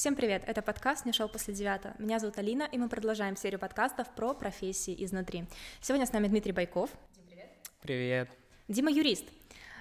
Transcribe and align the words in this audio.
Всем 0.00 0.16
привет, 0.16 0.44
это 0.46 0.62
подкаст 0.62 1.04
«Не 1.04 1.12
шел 1.12 1.28
после 1.28 1.52
девятого». 1.52 1.92
Меня 1.98 2.18
зовут 2.18 2.38
Алина, 2.38 2.62
и 2.62 2.78
мы 2.78 2.88
продолжаем 2.88 3.36
серию 3.36 3.60
подкастов 3.60 4.08
про 4.14 4.32
профессии 4.32 4.96
изнутри. 5.04 5.44
Сегодня 5.82 6.06
с 6.06 6.12
нами 6.14 6.26
Дмитрий 6.26 6.52
Байков. 6.52 6.88
Дим, 7.14 7.26
привет. 7.26 7.50
Привет. 7.82 8.30
Дима 8.66 8.90
юрист. 8.90 9.26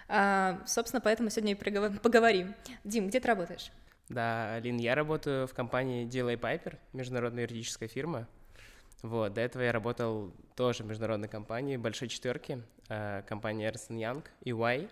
А, 0.10 0.62
собственно, 0.66 1.00
поэтому 1.00 1.30
сегодня 1.30 1.54
и 1.54 2.00
поговорим. 2.00 2.54
Дим, 2.84 3.08
где 3.08 3.22
ты 3.22 3.30
работаешь? 3.30 3.72
Да, 4.10 4.56
Алин, 4.56 4.76
я 4.76 4.94
работаю 4.94 5.48
в 5.48 5.54
компании 5.54 6.06
Delay 6.06 6.38
Piper, 6.38 6.78
международная 6.92 7.44
юридическая 7.44 7.88
фирма. 7.88 8.28
Вот, 9.02 9.34
до 9.34 9.40
этого 9.40 9.62
я 9.62 9.72
работал 9.72 10.34
тоже 10.58 10.84
в 10.84 10.88
международной 10.88 11.30
компании, 11.30 11.78
большой 11.78 12.10
четверки, 12.10 12.62
а, 12.90 13.22
компания 13.22 13.72
Ernst 13.72 13.88
Young, 13.88 14.26
EY. 14.44 14.90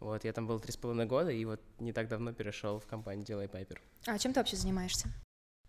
Вот, 0.00 0.24
я 0.24 0.32
там 0.32 0.46
был 0.46 0.60
три 0.60 0.72
с 0.72 0.76
половиной 0.76 1.06
года, 1.06 1.30
и 1.30 1.44
вот 1.44 1.60
не 1.78 1.92
так 1.92 2.08
давно 2.08 2.32
перешел 2.32 2.78
в 2.78 2.86
компанию 2.86 3.24
Delay 3.24 3.50
Piper. 3.50 3.78
А 4.06 4.18
чем 4.18 4.32
ты 4.32 4.40
вообще 4.40 4.56
занимаешься? 4.56 5.08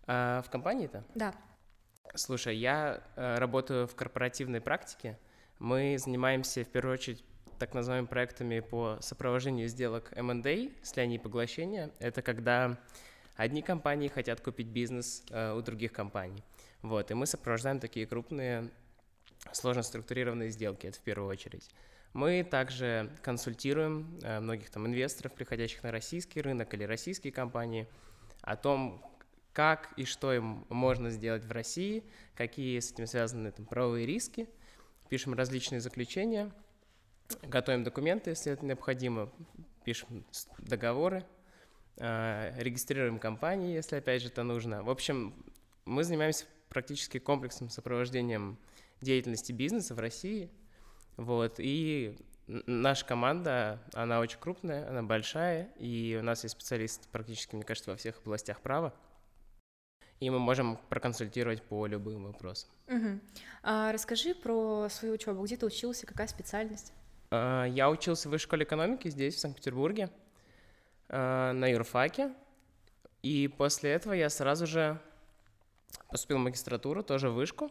А, 0.06 0.42
в 0.42 0.50
компании-то? 0.50 1.04
Да. 1.14 1.34
Слушай, 2.14 2.56
я 2.56 3.02
э, 3.16 3.38
работаю 3.38 3.86
в 3.86 3.94
корпоративной 3.94 4.60
практике. 4.60 5.18
Мы 5.58 5.96
занимаемся 5.98 6.64
в 6.64 6.68
первую 6.68 6.94
очередь 6.94 7.24
так 7.58 7.74
называемыми 7.74 8.08
проектами 8.08 8.60
по 8.60 8.98
сопровождению 9.00 9.68
сделок 9.68 10.12
M&A, 10.12 10.70
слияния 10.82 11.18
и 11.18 11.20
поглощения. 11.20 11.90
Это 11.98 12.22
когда 12.22 12.78
одни 13.36 13.62
компании 13.62 14.08
хотят 14.08 14.40
купить 14.40 14.68
бизнес 14.68 15.24
э, 15.30 15.52
у 15.52 15.62
других 15.62 15.92
компаний. 15.92 16.42
Вот, 16.82 17.10
и 17.10 17.14
мы 17.14 17.26
сопровождаем 17.26 17.80
такие 17.80 18.06
крупные, 18.06 18.70
сложно 19.52 19.82
структурированные 19.82 20.50
сделки, 20.50 20.86
это 20.86 20.98
в 20.98 21.02
первую 21.02 21.28
очередь. 21.30 21.68
Мы 22.16 22.44
также 22.44 23.10
консультируем 23.20 24.18
э, 24.22 24.40
многих 24.40 24.70
там 24.70 24.86
инвесторов, 24.86 25.34
приходящих 25.34 25.82
на 25.82 25.92
российский 25.92 26.40
рынок 26.40 26.72
или 26.72 26.84
российские 26.84 27.30
компании, 27.30 27.86
о 28.40 28.56
том, 28.56 29.04
как 29.52 29.92
и 29.98 30.06
что 30.06 30.32
им 30.32 30.64
можно 30.70 31.10
сделать 31.10 31.44
в 31.44 31.52
России, 31.52 32.02
какие 32.34 32.80
с 32.80 32.90
этим 32.90 33.06
связаны 33.06 33.52
там, 33.52 33.66
правовые 33.66 34.06
риски. 34.06 34.48
Пишем 35.10 35.34
различные 35.34 35.82
заключения, 35.82 36.50
готовим 37.42 37.84
документы, 37.84 38.30
если 38.30 38.50
это 38.50 38.64
необходимо, 38.64 39.30
пишем 39.84 40.24
договоры, 40.56 41.22
э, 41.98 42.54
регистрируем 42.56 43.18
компании, 43.18 43.74
если 43.74 43.96
опять 43.96 44.22
же 44.22 44.28
это 44.28 44.42
нужно. 44.42 44.82
В 44.82 44.88
общем, 44.88 45.34
мы 45.84 46.02
занимаемся 46.02 46.46
практически 46.70 47.18
комплексным 47.18 47.68
сопровождением 47.68 48.56
деятельности 49.02 49.52
бизнеса 49.52 49.94
в 49.94 49.98
России. 49.98 50.50
Вот, 51.16 51.54
и 51.58 52.16
наша 52.46 53.04
команда, 53.06 53.80
она 53.94 54.20
очень 54.20 54.38
крупная, 54.38 54.88
она 54.88 55.02
большая, 55.02 55.70
и 55.78 56.16
у 56.20 56.22
нас 56.22 56.42
есть 56.44 56.52
специалисты 56.52 57.08
практически, 57.10 57.54
мне 57.54 57.64
кажется, 57.64 57.90
во 57.90 57.96
всех 57.96 58.18
областях 58.18 58.60
права. 58.60 58.94
И 60.20 60.30
мы 60.30 60.38
можем 60.38 60.78
проконсультировать 60.88 61.62
по 61.62 61.86
любым 61.86 62.24
вопросам. 62.24 62.70
Угу. 62.88 63.20
А 63.64 63.92
расскажи 63.92 64.34
про 64.34 64.88
свою 64.88 65.14
учебу. 65.14 65.44
Где 65.44 65.56
ты 65.56 65.66
учился, 65.66 66.06
какая 66.06 66.26
специальность? 66.26 66.92
А, 67.30 67.64
я 67.64 67.90
учился 67.90 68.28
в 68.28 68.32
высшей 68.32 68.46
школе 68.46 68.64
экономики 68.64 69.08
здесь, 69.08 69.34
в 69.34 69.40
Санкт-Петербурге, 69.40 70.10
а, 71.08 71.52
на 71.52 71.66
юрфаке. 71.70 72.32
И 73.22 73.48
после 73.48 73.90
этого 73.90 74.14
я 74.14 74.30
сразу 74.30 74.66
же 74.66 74.98
поступил 76.08 76.38
в 76.38 76.40
магистратуру, 76.40 77.02
тоже 77.02 77.28
в 77.28 77.34
Вышку, 77.34 77.70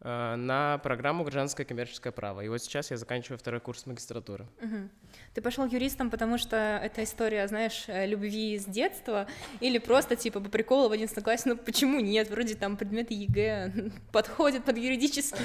на 0.00 0.78
программу 0.82 1.24
«Гражданское 1.24 1.64
коммерческое 1.64 2.12
право». 2.12 2.42
И 2.42 2.48
вот 2.48 2.62
сейчас 2.62 2.90
я 2.90 2.96
заканчиваю 2.96 3.38
второй 3.38 3.60
курс 3.60 3.86
магистратуры. 3.86 4.46
Угу. 4.60 4.88
Ты 5.34 5.40
пошел 5.40 5.64
юристом, 5.64 6.10
потому 6.10 6.38
что 6.38 6.56
это 6.56 7.02
история, 7.02 7.48
знаешь, 7.48 7.84
э, 7.88 8.06
любви 8.06 8.58
с 8.58 8.66
детства, 8.66 9.26
или 9.60 9.78
просто 9.78 10.14
типа 10.14 10.40
по 10.40 10.50
приколу 10.50 10.88
в 10.88 10.92
11 10.92 11.24
классе, 11.24 11.48
ну 11.48 11.56
почему 11.56 12.00
нет, 12.00 12.30
вроде 12.30 12.54
там 12.54 12.76
предметы 12.76 13.14
ЕГЭ 13.14 13.90
подходят 14.12 14.64
под 14.64 14.76
юридический. 14.76 15.44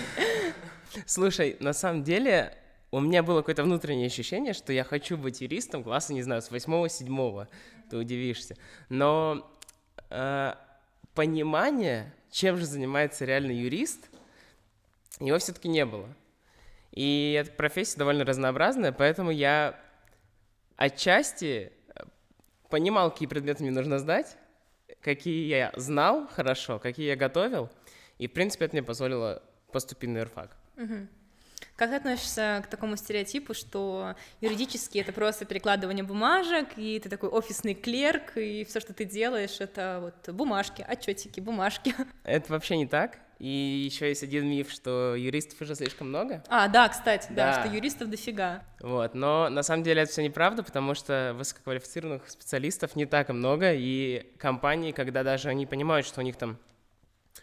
Слушай, 1.06 1.56
на 1.60 1.74
самом 1.74 2.04
деле 2.04 2.58
у 2.92 3.00
меня 3.00 3.24
было 3.24 3.40
какое-то 3.40 3.64
внутреннее 3.64 4.08
ощущение, 4.08 4.54
что 4.54 4.74
я 4.74 4.84
хочу 4.84 5.18
быть 5.18 5.40
юристом 5.40 5.84
класса, 5.84 6.14
не 6.14 6.24
знаю, 6.24 6.42
с 6.42 6.52
восьмого-седьмого, 6.52 7.48
ты 7.90 7.96
удивишься. 7.98 8.58
Но 8.90 9.50
э, 10.10 10.54
понимание, 11.16 12.14
чем 12.30 12.58
же 12.58 12.66
занимается 12.66 13.24
реальный 13.24 13.56
юрист, 13.56 14.11
его 15.28 15.40
все-таки 15.40 15.68
не 15.68 15.86
было. 15.86 16.08
И 16.92 17.38
эта 17.40 17.52
профессия 17.52 17.98
довольно 17.98 18.26
разнообразная, 18.26 18.92
поэтому 18.92 19.32
я 19.32 19.80
отчасти 20.76 21.72
э, 21.96 22.02
понимал, 22.70 23.12
какие 23.12 23.28
предметы 23.28 23.64
мне 23.64 23.72
нужно 23.72 24.00
сдать, 24.00 24.36
какие 25.02 25.48
я 25.48 25.72
знал 25.76 26.28
хорошо, 26.28 26.80
какие 26.80 27.08
я 27.08 27.16
готовил, 27.16 27.70
и, 28.18 28.28
в 28.28 28.34
принципе, 28.34 28.66
это 28.66 28.76
мне 28.76 28.84
позволило 28.84 29.42
поступить 29.72 30.10
на 30.10 30.20
юрфак. 30.20 30.56
Угу. 30.78 31.08
Как 31.76 31.90
ты 31.90 31.96
относишься 31.96 32.62
к 32.64 32.68
такому 32.68 32.96
стереотипу, 32.96 33.54
что 33.54 34.16
юридически 34.40 35.00
это 35.00 35.14
просто 35.14 35.46
перекладывание 35.46 36.04
бумажек, 36.04 36.70
и 36.78 37.00
ты 37.00 37.10
такой 37.10 37.30
офисный 37.30 37.74
клерк, 37.74 38.38
и 38.38 38.66
все, 38.66 38.80
что 38.80 38.94
ты 38.94 39.06
делаешь, 39.06 39.60
это 39.60 40.00
вот 40.02 40.36
бумажки, 40.36 40.86
отчетики, 40.88 41.40
бумажки? 41.40 41.96
Это 42.24 42.52
вообще 42.52 42.78
не 42.78 42.86
так. 42.86 43.18
И 43.42 43.82
еще 43.86 44.10
есть 44.10 44.22
один 44.22 44.46
миф, 44.46 44.70
что 44.70 45.16
юристов 45.16 45.60
уже 45.62 45.74
слишком 45.74 46.10
много. 46.10 46.44
А, 46.48 46.68
да, 46.68 46.88
кстати, 46.90 47.26
да, 47.32 47.56
да 47.56 47.60
что 47.60 47.74
юристов 47.74 48.08
дофига. 48.08 48.64
Вот, 48.80 49.16
но 49.16 49.50
на 49.50 49.64
самом 49.64 49.82
деле 49.82 50.04
это 50.04 50.12
все 50.12 50.22
неправда, 50.22 50.62
потому 50.62 50.94
что 50.94 51.34
высококвалифицированных 51.36 52.30
специалистов 52.30 52.96
не 52.96 53.08
так 53.08 53.32
и 53.32 53.34
много, 53.34 53.74
и 53.74 54.32
компании, 54.38 54.92
когда 54.92 55.24
даже 55.24 55.50
они 55.50 55.66
понимают, 55.66 56.06
что 56.06 56.22
у 56.22 56.24
них 56.24 56.36
там 56.36 56.60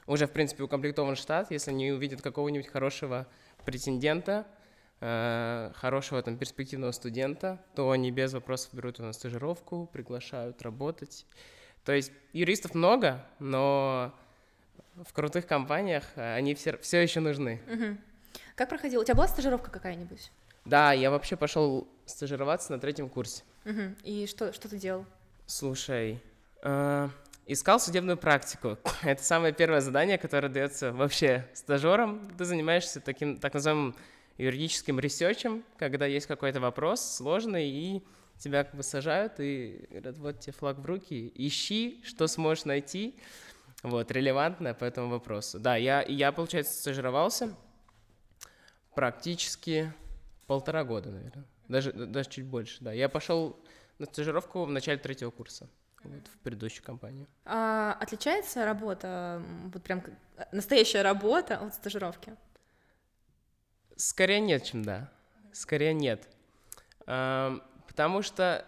уже, 0.07 0.29
в 0.29 0.31
принципе, 0.31 0.63
укомплектован 0.63 1.17
штат, 1.17 1.51
если 1.51 1.73
они 1.73 1.91
увидят 1.91 2.23
какого-нибудь 2.23 2.69
хорошего 2.69 3.27
претендента, 3.65 4.47
э, 5.01 5.73
хорошего 5.75 6.23
там 6.23 6.39
перспективного 6.39 6.93
студента, 6.93 7.59
то 7.75 7.91
они 7.91 8.13
без 8.13 8.35
вопросов 8.35 8.73
берут 8.73 8.99
его 8.99 9.09
на 9.09 9.13
стажировку, 9.13 9.91
приглашают 9.93 10.63
работать. 10.63 11.27
То 11.85 11.91
есть 11.91 12.13
юристов 12.33 12.77
много, 12.77 13.27
но 13.41 14.15
в 15.05 15.13
крутых 15.13 15.47
компаниях 15.47 16.05
э, 16.17 16.35
они 16.35 16.55
все, 16.55 16.77
все 16.79 17.01
еще 17.01 17.21
нужны. 17.21 17.61
Угу. 17.71 17.99
Как 18.55 18.69
проходила? 18.69 19.03
У 19.03 19.05
тебя 19.05 19.15
была 19.15 19.29
стажировка 19.29 19.71
какая-нибудь? 19.71 20.31
Да, 20.65 20.93
я 20.93 21.11
вообще 21.11 21.37
пошел 21.37 21.89
стажироваться 22.07 22.73
на 22.73 22.79
третьем 22.79 23.09
курсе. 23.09 23.43
Угу. 23.65 23.95
И 24.05 24.27
что, 24.27 24.53
что 24.53 24.69
ты 24.69 24.79
делал? 24.79 25.05
Слушай, 25.47 26.23
э, 26.63 27.09
Искал 27.51 27.81
судебную 27.81 28.19
практику. 28.19 28.77
Это 29.03 29.25
самое 29.25 29.55
первое 29.55 29.81
задание, 29.81 30.19
которое 30.19 30.51
дается 30.51 30.93
вообще 30.93 31.49
стажерам. 31.55 32.31
Ты 32.37 32.45
занимаешься 32.45 33.01
таким 33.01 33.39
так 33.39 33.55
называемым 33.55 33.97
юридическим 34.37 35.01
ресерчем, 35.01 35.65
когда 35.79 36.05
есть 36.05 36.27
какой-то 36.27 36.61
вопрос 36.61 37.01
сложный, 37.01 37.67
и 37.67 38.05
тебя 38.39 38.65
как 38.65 38.75
бы 38.75 38.83
сажают 38.83 39.41
и 39.41 39.87
говорят, 39.89 40.19
вот 40.19 40.41
тебе 40.41 40.53
флаг 40.53 40.79
в 40.79 40.85
руки, 40.85 41.33
ищи, 41.35 42.03
что 42.05 42.27
сможешь 42.27 42.67
найти, 42.67 43.15
вот, 43.83 44.11
релевантное 44.11 44.75
по 44.75 44.85
этому 44.85 45.09
вопросу. 45.09 45.59
Да, 45.59 45.77
я, 45.77 46.03
я 46.03 46.33
получается, 46.33 46.75
стажировался 46.75 47.55
практически 48.95 49.93
полтора 50.47 50.85
года, 50.85 51.11
наверное, 51.11 51.45
даже, 51.69 51.93
даже 51.93 52.29
чуть 52.29 52.47
больше, 52.47 52.79
да. 52.81 52.93
Я 52.93 53.09
пошел 53.09 53.61
на 53.99 54.07
стажировку 54.07 54.65
в 54.65 54.71
начале 54.71 54.99
третьего 54.99 55.31
курса 55.31 55.69
вот, 56.03 56.27
в 56.27 56.39
предыдущую 56.39 56.85
компанию. 56.85 57.27
А 57.45 57.97
отличается 58.01 58.65
работа, 58.65 59.43
вот 59.73 59.83
прям 59.83 60.03
настоящая 60.53 61.03
работа 61.03 61.59
от 61.59 61.75
стажировки? 61.75 62.35
Скорее 63.97 64.41
нет, 64.41 64.65
чем 64.65 64.85
да. 64.85 65.11
Скорее 65.53 65.93
нет. 65.93 66.29
А, 67.07 67.61
потому 67.87 68.23
что 68.23 68.65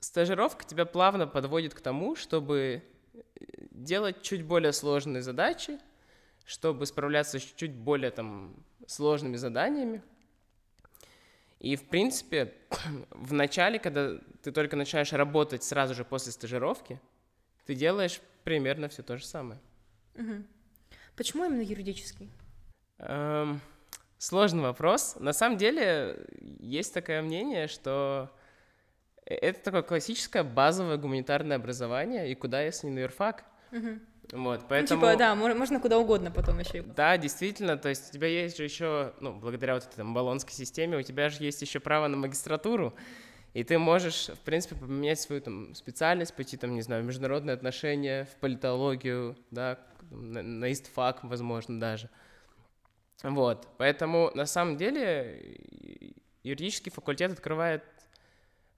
стажировка 0.00 0.64
тебя 0.64 0.86
плавно 0.86 1.26
подводит 1.26 1.74
к 1.74 1.80
тому, 1.80 2.16
чтобы 2.16 2.82
делать 3.76 4.22
чуть 4.22 4.42
более 4.42 4.72
сложные 4.72 5.22
задачи, 5.22 5.78
чтобы 6.44 6.86
справляться 6.86 7.38
с 7.38 7.42
чуть 7.42 7.72
более 7.72 8.10
там 8.10 8.54
сложными 8.86 9.36
заданиями. 9.36 10.02
И, 11.58 11.76
в 11.76 11.88
принципе, 11.88 12.54
в 13.10 13.32
начале, 13.32 13.78
когда 13.78 14.18
ты 14.42 14.52
только 14.52 14.76
начинаешь 14.76 15.12
работать 15.12 15.62
сразу 15.62 15.94
же 15.94 16.04
после 16.04 16.32
стажировки, 16.32 17.00
ты 17.66 17.74
делаешь 17.74 18.20
примерно 18.44 18.88
все 18.88 19.02
то 19.02 19.16
же 19.16 19.24
самое. 19.24 19.60
Угу. 20.14 20.44
Почему 21.16 21.44
именно 21.44 21.62
юридический? 21.62 22.30
Эм, 22.98 23.60
сложный 24.18 24.62
вопрос. 24.62 25.16
На 25.18 25.32
самом 25.32 25.58
деле, 25.58 26.26
есть 26.60 26.94
такое 26.94 27.22
мнение, 27.22 27.68
что 27.68 28.30
это 29.24 29.60
такое 29.60 29.82
классическое 29.82 30.44
базовое 30.44 30.96
гуманитарное 30.98 31.56
образование, 31.56 32.30
и 32.30 32.34
куда, 32.34 32.62
если 32.62 32.86
не 32.86 32.94
на 32.94 32.98
юрфак? 33.00 33.44
Угу. 33.72 33.98
Вот, 34.32 34.64
поэтому... 34.68 35.00
Ну, 35.00 35.06
типа, 35.08 35.18
да, 35.18 35.34
можно 35.34 35.80
куда 35.80 35.98
угодно 35.98 36.30
потом 36.30 36.58
еще. 36.58 36.82
Да, 36.82 37.16
действительно, 37.16 37.76
то 37.76 37.88
есть 37.88 38.10
у 38.10 38.12
тебя 38.12 38.26
есть 38.26 38.56
же 38.56 38.64
еще, 38.64 39.12
ну, 39.20 39.32
благодаря 39.34 39.74
вот 39.74 39.84
этой 39.84 39.96
там 39.96 40.14
баллонской 40.14 40.52
системе, 40.52 40.96
у 40.98 41.02
тебя 41.02 41.28
же 41.28 41.44
есть 41.44 41.62
еще 41.62 41.78
право 41.78 42.08
на 42.08 42.16
магистратуру, 42.16 42.94
И 43.56 43.64
ты 43.64 43.78
можешь, 43.78 44.28
в 44.28 44.40
принципе, 44.40 44.74
поменять 44.74 45.18
свою 45.18 45.40
там 45.40 45.74
специальность, 45.74 46.34
пойти 46.34 46.58
там, 46.58 46.74
не 46.74 46.82
знаю, 46.82 47.02
в 47.02 47.06
международные 47.06 47.54
отношения, 47.54 48.26
в 48.26 48.36
политологию, 48.36 49.34
да, 49.50 49.78
на, 50.10 50.42
на 50.42 50.70
истфак, 50.70 51.24
возможно, 51.24 51.80
даже. 51.80 52.10
Вот, 53.22 53.66
поэтому 53.78 54.30
на 54.34 54.44
самом 54.44 54.76
деле 54.76 55.58
юридический 56.42 56.92
факультет 56.92 57.32
открывает 57.32 57.82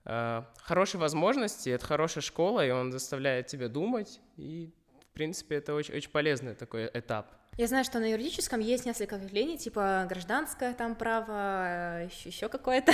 э, 0.05 0.43
хорошие 0.61 1.01
возможности, 1.01 1.69
это 1.69 1.85
хорошая 1.85 2.21
школа, 2.21 2.65
и 2.65 2.71
он 2.71 2.93
заставляет 2.93 3.47
тебя 3.47 3.67
думать, 3.67 4.21
и, 4.37 4.73
в 5.11 5.13
принципе, 5.13 5.55
это 5.55 5.73
очень, 5.73 5.95
очень 5.95 6.09
полезный 6.09 6.55
такой 6.55 6.89
этап. 6.93 7.27
Я 7.57 7.67
знаю, 7.67 7.83
что 7.83 7.99
на 7.99 8.09
юридическом 8.09 8.61
есть 8.61 8.85
несколько 8.85 9.17
ответвлений, 9.17 9.57
типа 9.57 10.05
гражданское 10.07 10.73
там 10.73 10.95
право, 10.95 12.05
еще, 12.05 12.29
еще 12.29 12.47
какое-то, 12.47 12.93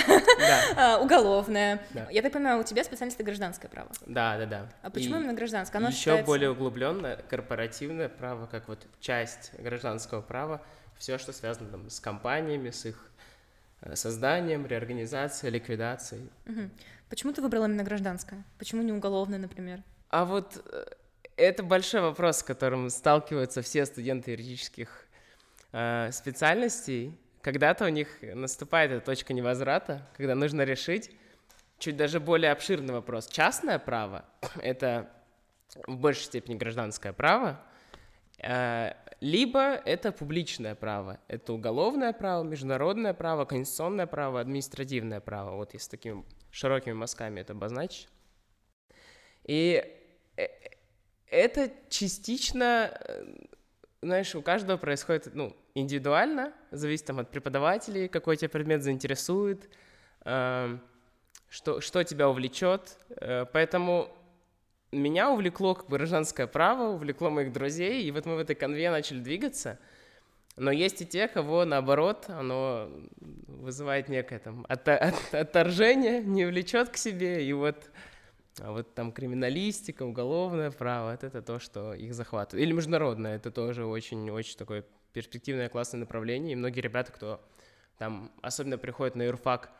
да. 0.74 0.98
уголовное. 1.02 1.80
Да. 1.90 2.08
Я 2.10 2.20
так 2.22 2.32
понимаю, 2.32 2.60
у 2.60 2.64
тебя 2.64 2.82
специальность 2.82 3.20
гражданское 3.20 3.68
право. 3.68 3.90
Да, 4.06 4.36
да, 4.38 4.46
да. 4.46 4.72
А 4.82 4.90
почему 4.90 5.16
и 5.16 5.18
именно 5.20 5.34
гражданское? 5.34 5.78
Оно 5.78 5.88
еще 5.88 5.98
считается... 5.98 6.26
более 6.26 6.50
углубленное 6.50 7.16
корпоративное 7.28 8.08
право, 8.08 8.46
как 8.46 8.66
вот 8.66 8.84
часть 8.98 9.52
гражданского 9.56 10.20
права, 10.20 10.60
все, 10.98 11.16
что 11.18 11.32
связано 11.32 11.70
там, 11.70 11.88
с 11.88 12.00
компаниями, 12.00 12.70
с 12.70 12.86
их 12.86 13.10
э, 13.82 13.94
созданием, 13.94 14.66
реорганизацией, 14.66 15.52
ликвидацией. 15.52 16.28
Угу. 16.46 16.70
Почему 17.08 17.32
ты 17.32 17.40
выбрал 17.40 17.66
именно 17.66 17.84
гражданское? 17.84 18.42
Почему 18.58 18.82
не 18.82 18.92
уголовное, 18.92 19.38
например? 19.38 19.84
А 20.08 20.24
вот 20.24 20.60
э, 20.72 20.86
это 21.36 21.62
большой 21.62 22.00
вопрос, 22.00 22.38
с 22.38 22.42
которым 22.42 22.90
сталкиваются 22.90 23.62
все 23.62 23.86
студенты 23.86 24.32
юридических 24.32 25.06
э, 25.72 26.10
специальностей. 26.12 27.18
Когда-то 27.42 27.84
у 27.84 27.88
них 27.88 28.08
наступает 28.22 28.90
эта 28.90 29.04
точка 29.04 29.32
невозврата, 29.32 30.08
когда 30.16 30.34
нужно 30.34 30.62
решить 30.62 31.10
чуть 31.78 31.96
даже 31.96 32.20
более 32.20 32.52
обширный 32.52 32.94
вопрос. 32.94 33.26
Частное 33.28 33.78
право— 33.78 34.24
это 34.62 35.10
в 35.86 35.96
большей 35.96 36.24
степени 36.24 36.56
гражданское 36.56 37.12
право, 37.12 37.60
э, 38.38 38.92
либо 39.20 39.74
это 39.84 40.12
публичное 40.12 40.74
право. 40.74 41.20
Это 41.28 41.52
уголовное 41.52 42.12
право, 42.12 42.42
международное 42.42 43.14
право, 43.14 43.44
конституционное 43.44 44.06
право, 44.06 44.40
административное 44.40 45.20
право. 45.20 45.56
Вот 45.56 45.72
если 45.74 45.90
такими 45.90 46.24
широкими 46.50 46.94
мазками 46.94 47.40
это 47.40 47.52
обозначить. 47.52 48.08
И 49.44 49.84
э, 50.36 50.46
это 51.30 51.70
частично, 51.88 52.90
э, 52.92 53.24
знаешь, 54.02 54.34
у 54.34 54.42
каждого 54.42 54.76
происходит, 54.76 55.34
ну, 55.34 55.56
индивидуально, 55.74 56.52
зависит 56.70 57.06
там 57.06 57.18
от 57.18 57.30
преподавателей, 57.30 58.08
какой 58.08 58.36
тебя 58.36 58.48
предмет 58.48 58.82
заинтересует, 58.82 59.68
э, 60.24 60.78
что, 61.48 61.80
что 61.80 62.04
тебя 62.04 62.28
увлечет. 62.28 62.98
Э, 63.10 63.44
поэтому 63.52 64.08
меня 64.92 65.30
увлекло 65.30 65.74
как 65.74 65.88
бы 65.88 65.96
гражданское 65.96 66.46
право, 66.46 66.94
увлекло 66.94 67.30
моих 67.30 67.52
друзей, 67.52 68.04
и 68.04 68.10
вот 68.10 68.26
мы 68.26 68.36
в 68.36 68.38
этой 68.38 68.54
конве 68.54 68.90
начали 68.90 69.20
двигаться. 69.20 69.78
Но 70.56 70.70
есть 70.70 71.02
и 71.02 71.06
те, 71.06 71.28
кого, 71.28 71.66
наоборот, 71.66 72.26
оно 72.28 72.88
вызывает 73.46 74.08
некое 74.08 74.38
там 74.38 74.64
от, 74.68 74.88
от, 74.88 75.34
отторжение, 75.34 76.22
не 76.22 76.46
влечет 76.46 76.88
к 76.88 76.96
себе, 76.96 77.44
и 77.44 77.52
вот 77.52 77.90
а 78.60 78.72
вот 78.72 78.94
там 78.94 79.12
криминалистика, 79.12 80.02
уголовное 80.04 80.70
право, 80.70 81.12
это, 81.12 81.26
это 81.26 81.42
то, 81.42 81.58
что 81.58 81.92
их 81.92 82.14
захватывает. 82.14 82.66
Или 82.66 82.72
международное, 82.72 83.36
это 83.36 83.50
тоже 83.50 83.84
очень-очень 83.84 84.56
такое 84.56 84.84
перспективное, 85.12 85.68
классное 85.68 86.00
направление. 86.00 86.52
И 86.52 86.56
многие 86.56 86.80
ребята, 86.80 87.12
кто 87.12 87.40
там 87.98 88.30
особенно 88.42 88.78
приходят 88.78 89.16
на 89.16 89.22
юрфак 89.22 89.70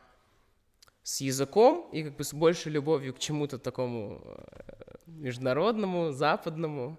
с 1.02 1.20
языком 1.20 1.88
и 1.92 2.02
как 2.02 2.16
бы 2.16 2.24
с 2.24 2.34
большей 2.34 2.72
любовью 2.72 3.14
к 3.14 3.18
чему-то 3.18 3.58
такому 3.58 4.22
э, 4.24 4.96
международному, 5.06 6.12
западному, 6.12 6.98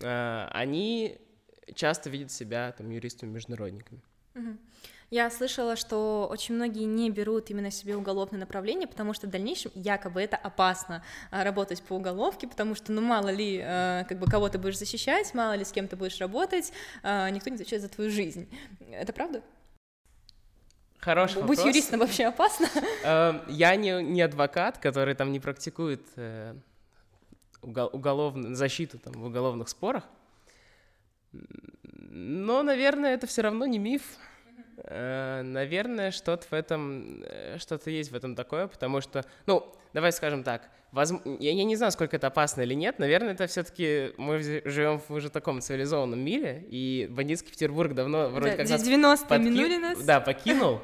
э, 0.00 0.48
они 0.50 1.18
часто 1.74 2.10
видят 2.10 2.30
себя 2.30 2.72
там 2.72 2.90
юристами-международниками. 2.90 4.02
Mm-hmm. 4.34 4.58
Я 5.10 5.30
слышала, 5.30 5.74
что 5.74 6.28
очень 6.30 6.54
многие 6.54 6.84
не 6.84 7.08
берут 7.08 7.48
именно 7.48 7.70
себе 7.70 7.96
уголовное 7.96 8.38
направление, 8.38 8.86
потому 8.86 9.14
что 9.14 9.26
в 9.26 9.30
дальнейшем 9.30 9.72
якобы 9.74 10.20
это 10.20 10.36
опасно 10.36 11.02
а, 11.30 11.44
работать 11.44 11.82
по 11.82 11.94
уголовке, 11.94 12.46
потому 12.46 12.74
что, 12.74 12.92
ну, 12.92 13.00
мало 13.00 13.30
ли, 13.30 13.58
а, 13.64 14.04
как 14.04 14.18
бы 14.18 14.26
кого 14.26 14.50
ты 14.50 14.58
будешь 14.58 14.78
защищать, 14.78 15.32
мало 15.32 15.54
ли 15.54 15.64
с 15.64 15.72
кем 15.72 15.88
ты 15.88 15.96
будешь 15.96 16.18
работать, 16.18 16.72
а, 17.02 17.30
никто 17.30 17.48
не 17.48 17.56
отвечает 17.56 17.80
за 17.80 17.88
твою 17.88 18.10
жизнь. 18.10 18.50
Это 18.90 19.14
правда? 19.14 19.42
Хороший 20.98 21.42
Быть 21.42 21.58
вопрос. 21.58 21.74
юристом 21.74 22.00
вообще 22.00 22.26
опасно? 22.26 22.68
Эм, 23.04 23.42
я 23.48 23.76
не, 23.76 24.02
не 24.02 24.20
адвокат, 24.20 24.76
который 24.76 25.14
там 25.14 25.32
не 25.32 25.40
практикует 25.40 26.02
э, 26.16 26.54
уголовную 27.62 28.54
защиту 28.54 28.98
там, 28.98 29.14
в 29.14 29.24
уголовных 29.24 29.70
спорах. 29.70 30.04
Но, 31.92 32.62
наверное, 32.62 33.14
это 33.14 33.26
все 33.26 33.42
равно 33.42 33.64
не 33.64 33.78
миф. 33.78 34.02
Э, 34.84 35.42
наверное, 35.42 36.10
что-то 36.10 36.46
в 36.48 36.52
этом, 36.52 37.22
э, 37.24 37.58
что-то 37.58 37.90
есть 37.90 38.12
в 38.12 38.14
этом 38.14 38.34
такое, 38.36 38.68
потому 38.68 39.00
что, 39.00 39.24
ну, 39.46 39.72
давай 39.92 40.12
скажем 40.12 40.44
так, 40.44 40.70
воз... 40.92 41.12
я, 41.40 41.52
я 41.52 41.64
не 41.64 41.74
знаю, 41.76 41.90
сколько 41.90 42.16
это 42.16 42.28
опасно 42.28 42.62
или 42.62 42.74
нет, 42.74 42.98
наверное, 42.98 43.32
это 43.32 43.46
все-таки 43.46 44.12
мы 44.18 44.40
живем 44.40 45.00
в 45.00 45.10
уже 45.10 45.30
таком 45.30 45.60
цивилизованном 45.60 46.20
мире, 46.20 46.64
и 46.68 47.08
бандитский 47.10 47.50
Петербург 47.50 47.92
давно 47.94 48.28
вроде 48.28 48.52
да, 48.52 48.56
как 48.58 48.66
90 48.66 49.26
подки... 49.26 49.42
минули 49.42 49.76
нас. 49.78 50.04
Да, 50.04 50.20
покинул, 50.20 50.80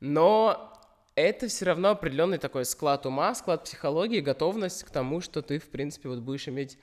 но 0.00 0.78
это 1.14 1.48
все 1.48 1.64
равно 1.64 1.90
определенный 1.90 2.38
такой 2.38 2.64
склад 2.64 3.06
ума, 3.06 3.34
склад 3.34 3.64
психологии, 3.64 4.20
готовность 4.20 4.84
к 4.84 4.90
тому, 4.90 5.20
что 5.20 5.40
ты, 5.40 5.58
в 5.58 5.68
принципе, 5.70 6.10
вот 6.10 6.18
будешь 6.18 6.46
иметь 6.48 6.78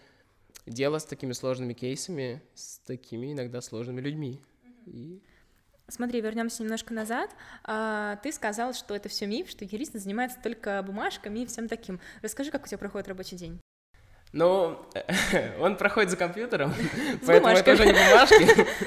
дело 0.65 0.97
с 0.97 1.05
такими 1.05 1.33
сложными 1.33 1.73
кейсами, 1.73 2.41
с 2.55 2.79
такими 2.79 3.31
иногда 3.31 3.61
сложными 3.61 4.01
людьми. 4.01 4.41
И 4.87 5.21
Смотри, 5.87 6.19
вернемся 6.19 6.63
немножко 6.63 6.93
назад. 6.93 7.29
А, 7.63 8.15
ты 8.17 8.31
сказал, 8.31 8.73
что 8.73 8.95
это 8.95 9.07
все 9.07 9.27
миф, 9.27 9.49
что 9.49 9.65
юрист 9.65 9.93
занимается 9.93 10.39
только 10.41 10.81
бумажками 10.81 11.39
и 11.39 11.45
всем 11.45 11.67
таким. 11.67 11.99
Расскажи, 12.21 12.49
как 12.49 12.63
у 12.63 12.67
тебя 12.67 12.79
проходит 12.79 13.07
рабочий 13.07 13.35
день. 13.35 13.59
Ну, 14.33 14.83
он 15.59 15.77
проходит 15.77 16.09
за 16.09 16.17
компьютером, 16.17 16.73
поэтому 17.25 17.55
это 17.55 17.71
уже 17.73 17.85
не 17.85 17.93
бумажки. 17.93 18.67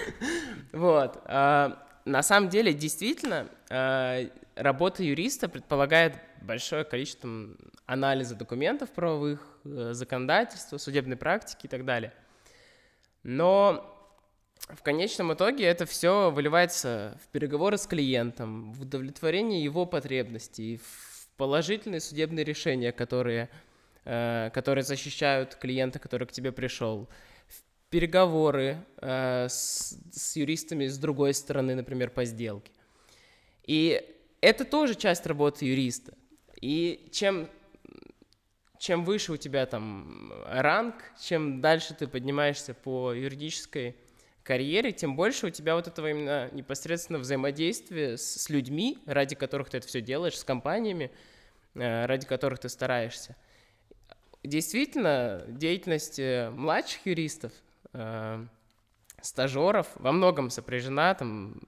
Вот. 0.70 1.22
А, 1.24 1.82
на 2.04 2.22
самом 2.22 2.50
деле, 2.50 2.74
действительно, 2.74 3.48
а, 3.70 4.20
работа 4.54 5.02
юриста 5.02 5.48
предполагает 5.48 6.14
большое 6.42 6.84
количество 6.84 7.30
анализа 7.86 8.34
документов 8.34 8.90
правовых, 8.90 9.40
э, 9.64 9.92
законодательства, 9.92 10.76
судебной 10.76 11.16
практики 11.16 11.64
и 11.64 11.68
так 11.68 11.86
далее. 11.86 12.12
Но 13.22 13.97
в 14.68 14.82
конечном 14.82 15.32
итоге 15.32 15.64
это 15.64 15.86
все 15.86 16.30
выливается 16.30 17.18
в 17.24 17.28
переговоры 17.28 17.78
с 17.78 17.86
клиентом, 17.86 18.72
в 18.72 18.82
удовлетворение 18.82 19.62
его 19.62 19.86
потребностей, 19.86 20.78
в 20.78 21.28
положительные 21.36 22.00
судебные 22.00 22.44
решения, 22.44 22.92
которые, 22.92 23.48
э, 24.04 24.50
которые 24.52 24.84
защищают 24.84 25.54
клиента, 25.54 25.98
который 25.98 26.26
к 26.26 26.32
тебе 26.32 26.52
пришел, 26.52 27.08
в 27.46 27.90
переговоры 27.90 28.84
э, 28.98 29.46
с, 29.48 29.98
с 30.12 30.36
юристами 30.36 30.86
с 30.86 30.98
другой 30.98 31.32
стороны, 31.32 31.74
например, 31.74 32.10
по 32.10 32.24
сделке. 32.24 32.72
И 33.64 34.04
это 34.40 34.64
тоже 34.64 34.94
часть 34.94 35.26
работы 35.26 35.64
юриста. 35.64 36.12
И 36.60 37.08
чем 37.12 37.48
чем 38.78 39.04
выше 39.04 39.32
у 39.32 39.36
тебя 39.36 39.66
там 39.66 40.32
ранг, 40.46 40.94
чем 41.20 41.60
дальше 41.60 41.94
ты 41.94 42.06
поднимаешься 42.06 42.74
по 42.74 43.12
юридической 43.12 43.96
карьере, 44.48 44.92
тем 44.92 45.14
больше 45.14 45.48
у 45.48 45.50
тебя 45.50 45.74
вот 45.74 45.88
этого 45.88 46.08
именно 46.08 46.48
непосредственно 46.52 47.18
взаимодействия 47.18 48.16
с, 48.16 48.24
с 48.44 48.48
людьми, 48.48 48.98
ради 49.04 49.34
которых 49.34 49.68
ты 49.68 49.76
это 49.76 49.86
все 49.86 50.00
делаешь, 50.00 50.38
с 50.38 50.42
компаниями, 50.42 51.10
э, 51.74 52.06
ради 52.06 52.26
которых 52.26 52.58
ты 52.58 52.70
стараешься. 52.70 53.36
Действительно, 54.42 55.44
деятельность 55.48 56.18
э, 56.18 56.48
младших 56.48 57.04
юристов, 57.04 57.52
э, 57.92 58.42
стажеров 59.20 59.86
во 59.96 60.12
многом 60.12 60.48
сопряжена 60.48 61.14
там 61.14 61.60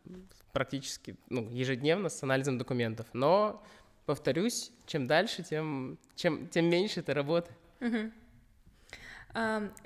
практически 0.52 1.16
ну, 1.28 1.50
ежедневно 1.50 2.08
с 2.08 2.22
анализом 2.22 2.56
документов. 2.56 3.06
Но, 3.12 3.62
повторюсь, 4.06 4.72
чем 4.86 5.06
дальше, 5.06 5.42
тем, 5.42 5.98
чем, 6.14 6.48
тем 6.48 6.64
меньше 6.64 7.00
это 7.00 7.12
работы. 7.12 7.50
Uh-huh. 7.80 8.10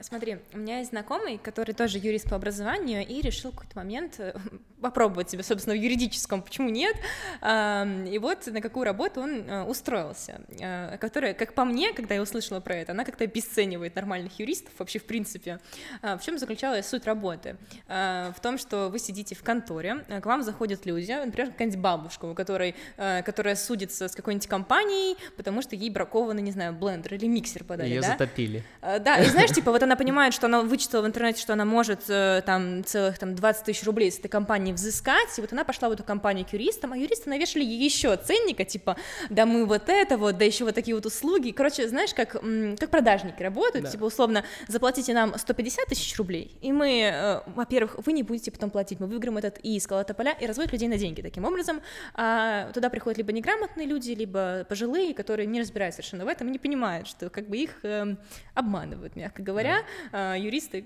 Смотри, 0.00 0.38
у 0.52 0.58
меня 0.58 0.78
есть 0.78 0.90
знакомый, 0.90 1.38
который 1.38 1.74
тоже 1.74 1.98
юрист 1.98 2.28
по 2.30 2.36
образованию, 2.36 3.06
и 3.06 3.20
решил 3.20 3.50
в 3.50 3.56
какой-то 3.56 3.76
момент, 3.76 4.20
попробовать 4.84 5.30
себя, 5.30 5.42
собственно, 5.42 5.74
в 5.74 5.78
юридическом, 5.80 6.42
почему 6.42 6.68
нет? 6.68 6.94
И 7.42 8.18
вот 8.20 8.46
на 8.46 8.60
какую 8.60 8.84
работу 8.84 9.22
он 9.22 9.48
э, 9.48 9.62
устроился, 9.64 10.42
э, 10.60 10.98
которая, 10.98 11.32
как 11.32 11.54
по 11.54 11.64
мне, 11.64 11.94
когда 11.94 12.14
я 12.14 12.20
услышала 12.20 12.60
про 12.60 12.74
это, 12.76 12.92
она 12.92 13.04
как-то 13.06 13.24
обесценивает 13.24 13.96
нормальных 13.96 14.38
юристов 14.38 14.74
вообще 14.78 14.98
в 14.98 15.06
принципе. 15.06 15.58
А, 16.02 16.18
в 16.18 16.22
чем 16.22 16.38
заключалась 16.38 16.86
суть 16.86 17.06
работы? 17.06 17.56
А, 17.88 18.30
в 18.36 18.40
том, 18.40 18.58
что 18.58 18.90
вы 18.90 18.98
сидите 18.98 19.34
в 19.34 19.42
конторе, 19.42 20.04
к 20.22 20.26
вам 20.26 20.42
заходят 20.42 20.84
люди, 20.84 21.12
например, 21.12 21.52
какая-нибудь 21.52 21.80
бабушка, 21.80 22.26
у 22.26 22.34
которой, 22.34 22.74
э, 22.98 23.22
которая 23.22 23.56
судится 23.56 24.08
с 24.08 24.14
какой-нибудь 24.14 24.46
компанией, 24.46 25.16
потому 25.38 25.62
что 25.62 25.76
ей 25.76 25.88
бракованный, 25.88 26.42
не 26.42 26.52
знаю, 26.52 26.74
блендер 26.74 27.14
или 27.14 27.26
миксер 27.26 27.64
подали, 27.64 27.88
Ее 27.88 28.02
да? 28.02 28.08
затопили. 28.08 28.62
Да, 28.82 29.16
и 29.16 29.24
знаешь, 29.30 29.50
типа, 29.50 29.70
вот 29.70 29.82
она 29.82 29.96
понимает, 29.96 30.34
что 30.34 30.46
она 30.46 30.60
вычитала 30.60 31.00
в 31.00 31.06
интернете, 31.06 31.40
что 31.40 31.54
она 31.54 31.64
может 31.64 32.04
там 32.04 32.84
целых 32.84 33.18
там 33.18 33.34
20 33.34 33.64
тысяч 33.64 33.82
рублей 33.84 34.12
с 34.12 34.18
этой 34.18 34.28
компании 34.28 34.73
взыскать, 34.74 35.38
и 35.38 35.40
вот 35.40 35.52
она 35.52 35.64
пошла 35.64 35.88
в 35.88 35.92
эту 35.92 36.04
компанию 36.04 36.46
к 36.46 36.52
юристам, 36.52 36.92
а 36.92 36.96
юристы 36.96 37.30
навешали 37.30 37.64
ей 37.64 37.82
еще 37.84 38.16
ценника, 38.16 38.64
типа, 38.64 38.96
да 39.30 39.46
мы 39.46 39.66
вот 39.66 39.88
это 39.88 40.16
вот, 40.16 40.38
да 40.38 40.44
еще 40.44 40.64
вот 40.64 40.74
такие 40.74 40.94
вот 40.94 41.06
услуги, 41.06 41.50
короче, 41.50 41.88
знаешь, 41.88 42.14
как, 42.14 42.32
как 42.32 42.90
продажники 42.90 43.42
работают, 43.42 43.86
да. 43.86 43.90
типа, 43.90 44.04
условно, 44.04 44.44
заплатите 44.68 45.14
нам 45.14 45.36
150 45.38 45.86
тысяч 45.86 46.16
рублей, 46.16 46.56
и 46.60 46.72
мы, 46.72 47.10
э, 47.12 47.40
во-первых, 47.46 47.96
вы 48.04 48.12
не 48.12 48.22
будете 48.22 48.50
потом 48.50 48.70
платить, 48.70 49.00
мы 49.00 49.06
выиграем 49.06 49.38
этот 49.38 49.58
иск, 49.58 49.92
поля, 50.16 50.32
и 50.32 50.46
разводят 50.46 50.72
людей 50.72 50.88
на 50.88 50.96
деньги 50.96 51.22
таким 51.22 51.44
образом, 51.44 51.80
а 52.14 52.70
туда 52.72 52.90
приходят 52.90 53.18
либо 53.18 53.32
неграмотные 53.32 53.86
люди, 53.86 54.12
либо 54.12 54.64
пожилые, 54.68 55.14
которые 55.14 55.46
не 55.46 55.60
разбираются 55.60 56.02
совершенно 56.02 56.24
в 56.24 56.28
этом 56.28 56.48
и 56.48 56.50
не 56.50 56.58
понимают, 56.58 57.08
что 57.08 57.30
как 57.30 57.48
бы 57.48 57.56
их 57.56 57.84
э, 57.84 58.16
обманывают, 58.54 59.16
мягко 59.16 59.42
говоря, 59.42 59.82
да. 60.12 60.34
э, 60.34 60.40
юристы 60.40 60.84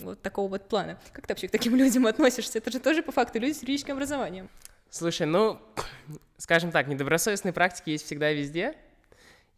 вот 0.00 0.22
такого 0.22 0.48
вот 0.48 0.68
плана. 0.68 0.98
Как 1.12 1.26
ты 1.26 1.32
вообще 1.32 1.48
к 1.48 1.50
таким 1.50 1.74
людям 1.76 2.06
относишься? 2.06 2.58
Это 2.58 2.70
же 2.70 2.80
тоже 2.80 3.02
по 3.02 3.12
факту 3.12 3.38
люди 3.38 3.52
с 3.52 3.62
юридическим 3.62 3.94
образованием. 3.94 4.48
Слушай, 4.90 5.26
ну, 5.26 5.60
скажем 6.36 6.70
так, 6.70 6.88
недобросовестные 6.88 7.52
практики 7.52 7.90
есть 7.90 8.06
всегда 8.06 8.30
и 8.30 8.36
везде. 8.36 8.76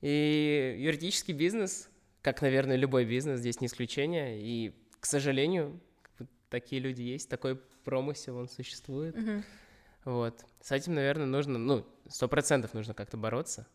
И 0.00 0.76
юридический 0.78 1.34
бизнес, 1.34 1.88
как, 2.22 2.42
наверное, 2.42 2.76
любой 2.76 3.04
бизнес, 3.04 3.40
здесь 3.40 3.60
не 3.60 3.66
исключение. 3.66 4.40
И, 4.40 4.74
к 5.00 5.06
сожалению, 5.06 5.80
такие 6.48 6.80
люди 6.80 7.02
есть, 7.02 7.28
такой 7.28 7.56
промысел, 7.84 8.36
он 8.36 8.48
существует. 8.48 9.16
Угу. 9.16 9.42
Вот. 10.06 10.44
С 10.60 10.72
этим, 10.72 10.94
наверное, 10.94 11.26
нужно, 11.26 11.58
ну, 11.58 11.86
сто 12.08 12.28
процентов 12.28 12.74
нужно 12.74 12.94
как-то 12.94 13.16
бороться. 13.16 13.66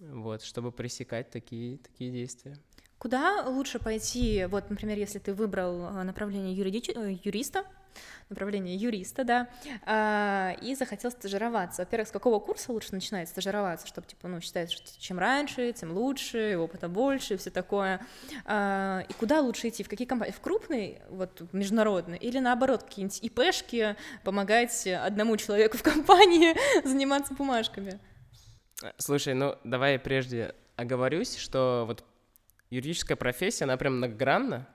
Вот, 0.00 0.42
чтобы 0.42 0.72
пресекать 0.72 1.30
такие, 1.30 1.78
такие 1.78 2.10
действия. 2.10 2.58
Куда 3.04 3.44
лучше 3.46 3.78
пойти, 3.78 4.46
вот, 4.46 4.70
например, 4.70 4.96
если 4.96 5.18
ты 5.18 5.34
выбрал 5.34 5.88
э, 5.88 6.02
направление 6.04 6.54
юридич... 6.54 6.88
Э, 6.88 7.14
юриста, 7.22 7.64
направление 8.30 8.76
юриста, 8.76 9.24
да, 9.24 9.48
а, 9.84 10.56
и 10.62 10.74
захотел 10.74 11.10
стажироваться. 11.10 11.82
Во-первых, 11.82 12.08
с 12.08 12.10
какого 12.10 12.40
курса 12.40 12.72
лучше 12.72 12.94
начинать 12.94 13.28
стажироваться, 13.28 13.86
чтобы, 13.86 14.06
типа, 14.06 14.28
ну, 14.28 14.40
считается, 14.40 14.78
что 14.78 14.98
чем 14.98 15.18
раньше, 15.18 15.74
тем 15.74 15.92
лучше, 15.92 16.56
опыта 16.56 16.88
больше, 16.88 17.36
все 17.36 17.50
такое. 17.50 18.00
А, 18.46 19.04
и 19.06 19.12
куда 19.12 19.42
лучше 19.42 19.68
идти? 19.68 19.82
В 19.82 19.88
какие 19.90 20.08
компании? 20.08 20.32
В 20.32 20.40
крупные, 20.40 21.02
вот, 21.10 21.42
международные, 21.52 22.18
или 22.18 22.38
наоборот, 22.38 22.84
какие-нибудь 22.84 23.22
ИПшки, 23.22 23.96
помогать 24.22 24.86
одному 24.86 25.36
человеку 25.36 25.76
в 25.76 25.82
компании 25.82 26.56
заниматься 26.88 27.34
бумажками? 27.34 28.00
Слушай, 28.96 29.34
ну, 29.34 29.56
давай 29.62 29.98
прежде 29.98 30.54
оговорюсь, 30.76 31.36
что 31.36 31.84
вот 31.86 32.02
юридическая 32.74 33.16
профессия, 33.16 33.64
она 33.64 33.76
прям 33.76 33.96
многогранна, 33.96 34.68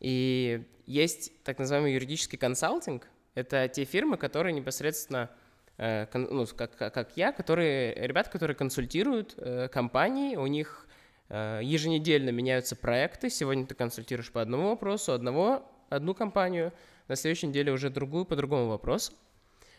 и 0.00 0.64
есть 0.86 1.32
так 1.44 1.58
называемый 1.58 1.94
юридический 1.94 2.38
консалтинг. 2.38 3.08
Это 3.34 3.68
те 3.68 3.84
фирмы, 3.84 4.16
которые 4.16 4.52
непосредственно, 4.52 5.30
э, 5.76 6.06
ну, 6.14 6.46
как, 6.46 6.76
как 6.76 7.16
я, 7.16 7.32
которые, 7.32 7.94
ребят, 7.94 8.28
которые 8.28 8.56
консультируют 8.56 9.34
э, 9.36 9.68
компании, 9.68 10.36
у 10.36 10.46
них 10.46 10.86
э, 11.28 11.60
еженедельно 11.62 12.30
меняются 12.30 12.76
проекты. 12.76 13.30
Сегодня 13.30 13.66
ты 13.66 13.74
консультируешь 13.74 14.30
по 14.30 14.40
одному 14.40 14.68
вопросу, 14.68 15.12
одного, 15.12 15.70
одну 15.88 16.14
компанию, 16.14 16.72
на 17.08 17.16
следующей 17.16 17.48
неделе 17.48 17.72
уже 17.72 17.90
другую 17.90 18.24
по 18.24 18.36
другому 18.36 18.68
вопросу. 18.68 19.12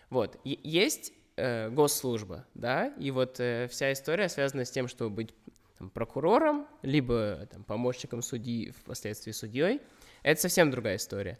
Вот. 0.10 0.40
Есть 0.44 1.14
э, 1.38 1.70
госслужба, 1.70 2.46
да, 2.54 2.88
и 3.00 3.12
вот 3.12 3.40
э, 3.40 3.68
вся 3.70 3.92
история 3.94 4.30
связана 4.30 4.66
с 4.66 4.72
тем, 4.72 4.88
чтобы 4.88 5.16
быть 5.16 5.34
там, 5.86 5.90
прокурором, 5.90 6.68
либо 6.82 7.48
там, 7.52 7.64
помощником 7.64 8.22
судьи, 8.22 8.72
впоследствии 8.72 9.32
судьей, 9.32 9.82
это 10.24 10.42
совсем 10.42 10.72
другая 10.72 10.98
история. 10.98 11.40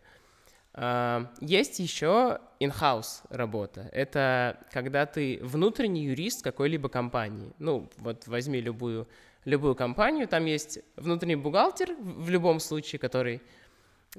А, 0.74 1.32
есть 1.42 1.80
еще 1.80 2.40
in-house 2.60 3.24
работа. 3.30 3.90
Это 3.92 4.58
когда 4.72 5.06
ты 5.06 5.40
внутренний 5.42 6.06
юрист 6.06 6.44
какой-либо 6.44 6.90
компании. 6.90 7.54
Ну, 7.60 7.90
вот 7.98 8.28
возьми 8.28 8.62
любую, 8.62 9.08
любую 9.46 9.76
компанию, 9.76 10.28
там 10.28 10.46
есть 10.46 10.80
внутренний 10.96 11.36
бухгалтер 11.36 11.96
в 12.00 12.30
любом 12.30 12.60
случае, 12.60 13.00
который, 13.00 13.42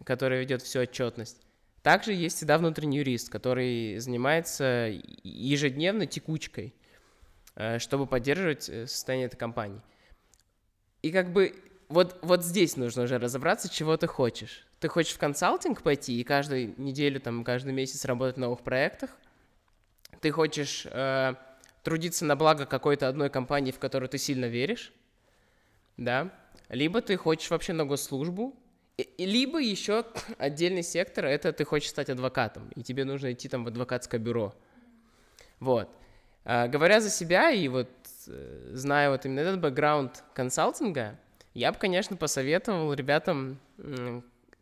который 0.05 0.41
ведет 0.41 0.63
всю 0.63 0.81
отчетность. 0.81 1.43
Также 1.83 2.13
есть 2.13 2.39
всегда 2.39 2.59
внутренний 2.59 2.99
юрист, 2.99 3.31
который 3.31 3.99
занимается 3.99 4.93
ежедневной 5.23 6.09
текучкой, 6.09 6.75
э, 7.55 7.79
чтобы 7.79 8.07
поддерживать 8.07 8.69
э, 8.69 8.89
состояние 8.89 9.27
этой 9.27 9.37
компании. 9.37 9.81
И 11.07 11.13
как 11.13 11.33
бы 11.33 11.55
вот, 11.89 12.19
вот 12.23 12.45
здесь 12.45 12.77
нужно 12.77 13.05
уже 13.05 13.19
разобраться, 13.19 13.69
чего 13.69 13.97
ты 13.97 14.09
хочешь. 14.09 14.67
Ты 14.81 14.89
хочешь 14.89 15.15
в 15.15 15.19
консалтинг 15.19 15.83
пойти 15.83 16.21
и 16.21 16.25
каждую 16.25 16.75
неделю, 16.79 17.21
там, 17.21 17.45
каждый 17.45 17.73
месяц 17.73 18.05
работать 18.05 18.35
в 18.35 18.41
новых 18.41 18.63
проектах? 18.63 19.11
Ты 20.21 20.33
хочешь 20.33 20.85
э, 20.91 21.35
трудиться 21.85 22.25
на 22.25 22.35
благо 22.35 22.67
какой-то 22.67 23.07
одной 23.07 23.31
компании, 23.31 23.71
в 23.71 23.79
которую 23.79 24.09
ты 24.09 24.19
сильно 24.19 24.47
веришь? 24.47 24.93
Да? 25.97 26.33
Либо 26.71 27.01
ты 27.03 27.17
хочешь 27.17 27.51
вообще 27.51 27.73
на 27.73 27.85
госслужбу, 27.85 28.57
либо 29.17 29.61
еще 29.61 30.07
отдельный 30.39 30.83
сектор, 30.83 31.27
это 31.27 31.53
ты 31.53 31.65
хочешь 31.65 31.91
стать 31.91 32.11
адвокатом, 32.11 32.69
и 32.75 32.83
тебе 32.83 33.05
нужно 33.05 33.33
идти 33.33 33.49
там 33.49 33.65
в 33.65 33.69
адвокатское 33.69 34.19
бюро. 34.19 34.57
Вот. 35.61 35.89
А, 36.45 36.67
говоря 36.67 37.01
за 37.01 37.11
себя 37.11 37.53
и 37.53 37.69
вот 37.69 37.89
Э, 37.89 37.96
зная 38.27 39.11
вот 39.11 39.25
именно 39.25 39.41
этот 39.41 39.61
бэкграунд 39.61 40.25
консалтинга, 40.35 41.19
я 41.55 41.73
бы, 41.73 41.79
конечно, 41.79 42.17
посоветовал 42.17 42.93
ребятам 42.93 43.59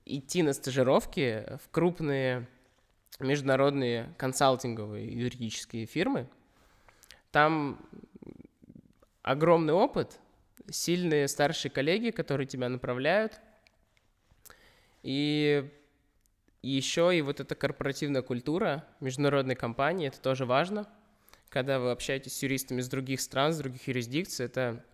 идти 0.04 0.42
на 0.42 0.52
стажировки 0.52 1.44
в 1.62 1.70
крупные 1.70 2.46
международные 3.20 4.14
консалтинговые 4.18 5.12
юридические 5.12 5.86
фирмы. 5.86 6.28
Там 7.30 7.80
огромный 9.22 9.74
опыт, 9.74 10.18
сильные 10.70 11.26
старшие 11.28 11.70
коллеги, 11.70 12.10
которые 12.10 12.46
тебя 12.46 12.68
направляют. 12.68 13.40
И 15.02 15.70
еще 16.62 17.16
и 17.16 17.22
вот 17.22 17.40
эта 17.40 17.54
корпоративная 17.54 18.22
культура 18.22 18.84
международной 19.00 19.54
компании, 19.54 20.08
это 20.08 20.20
тоже 20.20 20.46
важно– 20.46 20.88
когда 21.54 21.78
вы 21.78 21.92
общаетесь 21.92 22.36
с 22.36 22.42
юристами 22.42 22.80
из 22.80 22.88
других 22.88 23.20
стран, 23.20 23.52
с 23.52 23.58
других 23.58 23.86
юрисдикций, 23.86 24.46
это, 24.46 24.84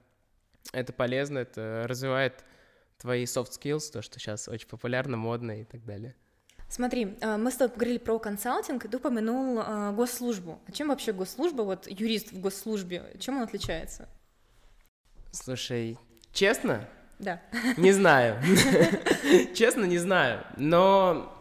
это 0.73 0.93
полезно, 0.93 1.39
это 1.39 1.87
развивает 1.89 2.45
твои 2.99 3.25
soft 3.25 3.53
skills, 3.59 3.91
то, 3.91 4.03
что 4.03 4.21
сейчас 4.21 4.47
очень 4.47 4.69
популярно, 4.69 5.17
модно 5.17 5.63
и 5.63 5.65
так 5.65 5.87
далее. 5.87 6.15
Смотри, 6.69 7.17
а, 7.23 7.39
мы 7.39 7.51
с 7.51 7.57
тобой 7.57 7.73
поговорили 7.73 7.97
про 7.97 8.19
консалтинг, 8.19 8.85
и 8.85 8.89
ты 8.89 8.99
упомянул 8.99 9.59
а, 9.59 9.93
госслужбу. 9.93 10.61
А 10.67 10.73
чем 10.73 10.89
вообще 10.89 11.15
госслужба, 11.15 11.63
вот 11.63 11.87
юрист 11.87 12.31
в 12.31 12.41
госслужбе, 12.41 13.17
чем 13.19 13.39
он 13.39 13.45
отличается? 13.45 14.07
Слушай, 15.33 15.97
честно? 16.31 16.87
Да. 17.19 17.41
Не 17.79 17.93
знаю. 17.93 18.39
Честно, 19.55 19.85
не 19.85 19.99
знаю. 19.99 20.45
Но 20.57 21.35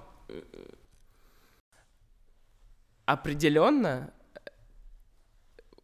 определенно 3.05 4.13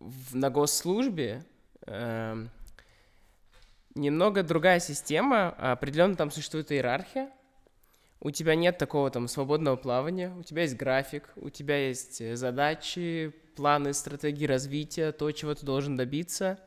в, 0.05 0.35
на 0.35 0.49
госслужбе 0.49 1.43
э, 1.87 2.45
немного 3.95 4.43
другая 4.43 4.79
система, 4.79 5.49
определенно 5.49 6.15
там 6.15 6.31
существует 6.31 6.71
иерархия, 6.71 7.31
у 8.19 8.31
тебя 8.31 8.55
нет 8.55 8.77
такого 8.77 9.09
там 9.09 9.27
свободного 9.27 9.75
плавания, 9.75 10.33
у 10.35 10.43
тебя 10.43 10.63
есть 10.63 10.75
график, 10.75 11.29
у 11.35 11.49
тебя 11.49 11.87
есть 11.87 12.21
э, 12.21 12.35
задачи, 12.35 13.33
планы, 13.55 13.93
стратегии 13.93 14.45
развития, 14.45 15.11
то, 15.11 15.31
чего 15.31 15.55
ты 15.55 15.65
должен 15.65 15.95
добиться. 15.95 16.59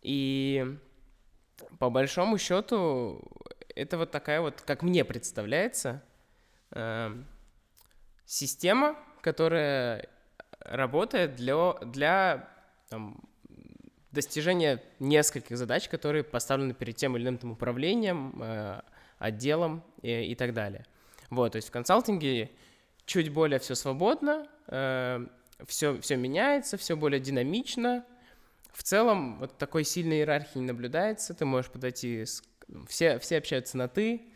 И 0.00 0.78
по 1.78 1.90
большому 1.90 2.38
счету 2.38 3.20
это 3.74 3.98
вот 3.98 4.10
такая 4.10 4.40
вот, 4.40 4.62
как 4.62 4.82
мне 4.82 5.04
представляется, 5.04 6.02
э, 6.70 7.14
система, 8.24 8.96
которая 9.20 10.08
работает 10.68 11.36
для, 11.36 11.72
для 11.82 12.48
там, 12.88 13.20
достижения 14.10 14.82
нескольких 14.98 15.56
задач, 15.56 15.88
которые 15.88 16.24
поставлены 16.24 16.74
перед 16.74 16.96
тем 16.96 17.16
или 17.16 17.24
иным 17.24 17.38
там, 17.38 17.52
управлением, 17.52 18.40
э, 18.42 18.80
отделом 19.18 19.82
и, 20.02 20.32
и 20.32 20.34
так 20.34 20.52
далее. 20.54 20.84
Вот, 21.30 21.52
то 21.52 21.56
есть 21.56 21.68
в 21.68 21.70
консалтинге 21.72 22.50
чуть 23.04 23.30
более 23.32 23.58
все 23.58 23.74
свободно, 23.74 24.46
все, 24.66 26.00
все 26.00 26.16
меняется, 26.16 26.76
все 26.76 26.96
более 26.96 27.20
динамично. 27.20 28.04
В 28.72 28.82
целом 28.82 29.38
вот 29.38 29.58
такой 29.58 29.84
сильной 29.84 30.18
иерархии 30.18 30.58
не 30.58 30.66
наблюдается. 30.66 31.34
Ты 31.34 31.44
можешь 31.44 31.70
подойти, 31.70 32.24
с... 32.24 32.42
все, 32.88 33.18
все 33.18 33.38
общаются 33.38 33.76
на 33.76 33.88
«ты», 33.88 34.28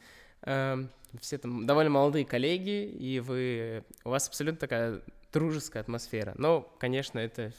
все 1.20 1.38
там 1.38 1.66
довольно 1.66 1.90
молодые 1.90 2.24
коллеги, 2.24 2.84
и 2.84 3.20
вы, 3.20 3.84
у 4.04 4.10
вас 4.10 4.28
абсолютно 4.28 4.60
такая 4.60 5.02
дружеская 5.32 5.82
атмосфера. 5.82 6.34
Но, 6.36 6.62
конечно, 6.78 7.18
это 7.18 7.52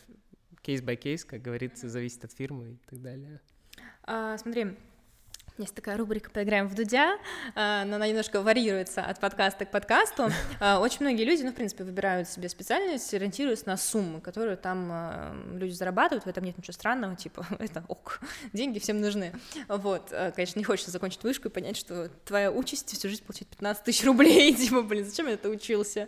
case 0.61 0.84
by 0.84 0.96
case, 0.96 1.25
как 1.25 1.41
говорится, 1.41 1.89
зависит 1.89 2.23
от 2.23 2.31
фирмы 2.33 2.71
и 2.71 2.77
так 2.89 3.01
далее. 3.01 3.41
А, 4.03 4.37
смотри, 4.37 4.77
есть 5.57 5.75
такая 5.75 5.97
рубрика 5.97 6.31
«Поиграем 6.31 6.67
в 6.67 6.75
Дудя», 6.75 7.17
а, 7.55 7.85
но 7.85 7.97
она 7.97 8.07
немножко 8.07 8.41
варьируется 8.41 9.01
от 9.03 9.19
подкаста 9.19 9.65
к 9.65 9.71
подкасту. 9.71 10.29
А, 10.59 10.79
очень 10.79 10.97
многие 11.01 11.23
люди, 11.23 11.43
ну, 11.43 11.51
в 11.51 11.55
принципе, 11.55 11.83
выбирают 11.83 12.29
себе 12.29 12.49
специальность, 12.49 13.13
ориентируясь 13.13 13.65
на 13.65 13.77
суммы, 13.77 14.21
которые 14.21 14.55
там 14.55 14.89
а, 14.91 15.35
люди 15.53 15.73
зарабатывают, 15.73 16.25
в 16.25 16.27
этом 16.27 16.43
нет 16.43 16.57
ничего 16.57 16.73
странного, 16.73 17.15
типа, 17.15 17.45
это 17.59 17.83
ок, 17.87 18.21
деньги 18.53 18.79
всем 18.79 19.01
нужны. 19.01 19.33
Вот, 19.67 20.13
конечно, 20.35 20.59
не 20.59 20.65
хочется 20.65 20.91
закончить 20.91 21.23
вышку 21.23 21.49
и 21.49 21.51
понять, 21.51 21.77
что 21.77 22.09
твоя 22.25 22.51
участь 22.51 22.89
всю 22.91 23.09
жизнь 23.09 23.23
получить 23.23 23.47
15 23.47 23.83
тысяч 23.83 24.05
рублей, 24.05 24.53
типа, 24.55 24.81
блин, 24.81 25.05
зачем 25.05 25.27
я 25.27 25.33
это 25.33 25.49
учился? 25.49 26.07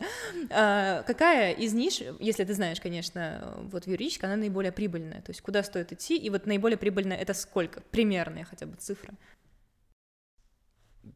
Какая 0.50 1.54
из 1.54 1.74
ниш, 1.74 2.02
если 2.20 2.44
ты 2.44 2.54
знаешь, 2.54 2.80
конечно, 2.80 3.56
вот 3.72 3.86
в 3.86 4.24
она 4.24 4.36
наиболее 4.36 4.72
прибыльная, 4.72 5.22
то 5.22 5.30
есть 5.30 5.42
куда 5.42 5.64
стоит 5.64 5.92
идти, 5.92 6.18
и 6.18 6.30
вот 6.30 6.46
наиболее 6.46 6.78
прибыльная 6.78 7.18
это 7.18 7.34
сколько? 7.34 7.82
Примерные 7.92 8.46
хотя 8.46 8.66
бы 8.66 8.76
цифры. 8.76 9.14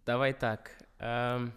Давай 0.05 0.33
так. 0.33 0.71
Эм, 0.99 1.53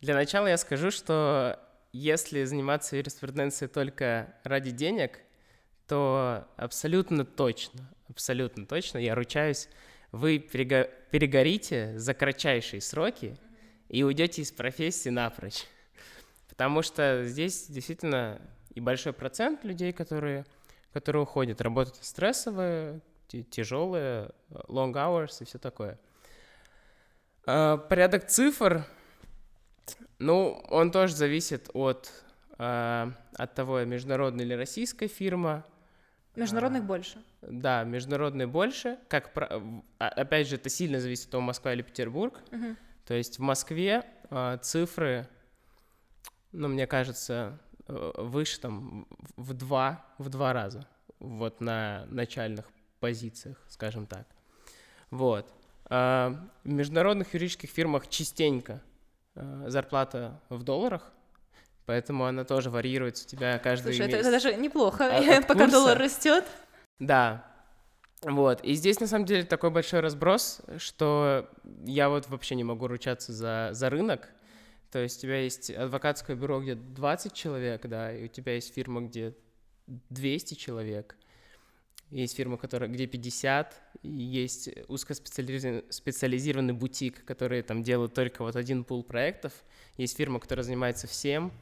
для 0.00 0.14
начала 0.14 0.46
я 0.46 0.56
скажу, 0.56 0.90
что 0.90 1.60
если 1.92 2.44
заниматься 2.44 2.96
юриспруденцией 2.96 3.68
только 3.68 4.34
ради 4.44 4.70
денег, 4.70 5.20
то 5.86 6.48
абсолютно 6.56 7.26
точно, 7.26 7.80
абсолютно 8.08 8.66
точно, 8.66 8.98
я 8.98 9.14
ручаюсь, 9.14 9.68
вы 10.10 10.38
перего- 10.38 10.90
перегорите 11.10 11.98
за 11.98 12.14
кратчайшие 12.14 12.80
сроки 12.80 13.36
и 13.88 14.02
уйдете 14.02 14.40
из 14.40 14.50
профессии 14.50 15.10
напрочь. 15.10 15.64
Потому 16.48 16.80
что 16.80 17.24
здесь 17.24 17.66
действительно 17.66 18.40
и 18.74 18.80
большой 18.80 19.12
процент 19.12 19.64
людей, 19.64 19.92
которые, 19.92 20.46
которые 20.94 21.24
уходят, 21.24 21.60
работают 21.60 22.02
стрессовые, 22.02 23.00
тяжелые, 23.28 24.30
long 24.50 24.92
hours 24.94 25.42
и 25.42 25.44
все 25.44 25.58
такое. 25.58 25.98
А, 27.46 27.76
порядок 27.76 28.26
цифр, 28.26 28.84
ну, 30.18 30.60
он 30.68 30.90
тоже 30.90 31.14
зависит 31.14 31.70
от, 31.72 32.12
а, 32.58 33.12
от 33.34 33.54
того, 33.54 33.84
международная 33.84 34.44
или 34.44 34.54
российская 34.54 35.06
фирма. 35.06 35.64
Международных 36.34 36.82
а, 36.82 36.86
больше. 36.86 37.22
Да, 37.42 37.84
международные 37.84 38.46
больше. 38.46 38.98
Как, 39.08 39.32
опять 39.98 40.48
же, 40.48 40.56
это 40.56 40.68
сильно 40.68 41.00
зависит 41.00 41.34
от 41.34 41.40
Москвы 41.40 41.72
или 41.72 41.82
Петербург. 41.82 42.40
Угу. 42.50 42.76
То 43.06 43.14
есть 43.14 43.38
в 43.38 43.42
Москве 43.42 44.04
цифры, 44.60 45.28
ну, 46.52 46.68
мне 46.68 46.86
кажется, 46.86 47.58
э, 47.86 48.12
выше 48.16 48.60
там 48.60 49.06
в 49.36 49.54
два, 49.54 50.04
в 50.18 50.28
два 50.28 50.52
раза. 50.52 50.88
Вот 51.20 51.60
на 51.60 52.06
начальных 52.10 52.66
позициях, 52.98 53.62
скажем 53.68 54.06
так. 54.06 54.26
Вот. 55.10 55.55
А, 55.88 56.34
в 56.64 56.68
международных 56.68 57.32
юридических 57.34 57.70
фирмах 57.70 58.08
частенько 58.08 58.82
а, 59.34 59.64
зарплата 59.68 60.40
в 60.48 60.62
долларах, 60.62 61.12
поэтому 61.84 62.24
она 62.24 62.44
тоже 62.44 62.70
варьируется 62.70 63.24
у 63.24 63.28
тебя 63.28 63.58
каждый 63.58 63.94
Слушай, 63.94 64.08
месяц. 64.08 64.14
Это, 64.14 64.28
это 64.28 64.30
даже 64.30 64.54
неплохо, 64.56 65.06
а, 65.06 65.42
пока 65.46 65.68
доллар 65.68 65.98
растет. 65.98 66.44
Да, 66.98 67.44
вот, 68.22 68.64
и 68.64 68.72
здесь 68.74 68.98
на 68.98 69.06
самом 69.06 69.26
деле 69.26 69.44
такой 69.44 69.70
большой 69.70 70.00
разброс, 70.00 70.60
что 70.78 71.48
я 71.84 72.08
вот 72.08 72.28
вообще 72.28 72.54
не 72.54 72.64
могу 72.64 72.88
ручаться 72.88 73.32
за, 73.32 73.68
за 73.72 73.90
рынок, 73.90 74.28
то 74.90 74.98
есть 74.98 75.18
у 75.18 75.22
тебя 75.22 75.42
есть 75.42 75.70
адвокатское 75.70 76.34
бюро, 76.34 76.60
где 76.60 76.74
20 76.74 77.32
человек, 77.32 77.86
да, 77.86 78.12
и 78.12 78.24
у 78.24 78.28
тебя 78.28 78.54
есть 78.54 78.74
фирма, 78.74 79.02
где 79.02 79.34
200 79.86 80.54
человек, 80.54 81.16
есть 82.10 82.36
фирма, 82.36 82.56
которая, 82.56 82.88
где 82.88 83.06
50, 83.06 83.80
есть 84.02 84.70
узкоспециализированный 84.88 85.84
специализированный 85.90 86.72
бутик, 86.72 87.24
который 87.24 87.62
там 87.62 87.82
делают 87.82 88.14
только 88.14 88.42
вот 88.42 88.56
один 88.56 88.84
пул 88.84 89.02
проектов, 89.02 89.52
есть 89.96 90.16
фирма, 90.16 90.38
которая 90.38 90.64
занимается 90.64 91.06
всем, 91.06 91.52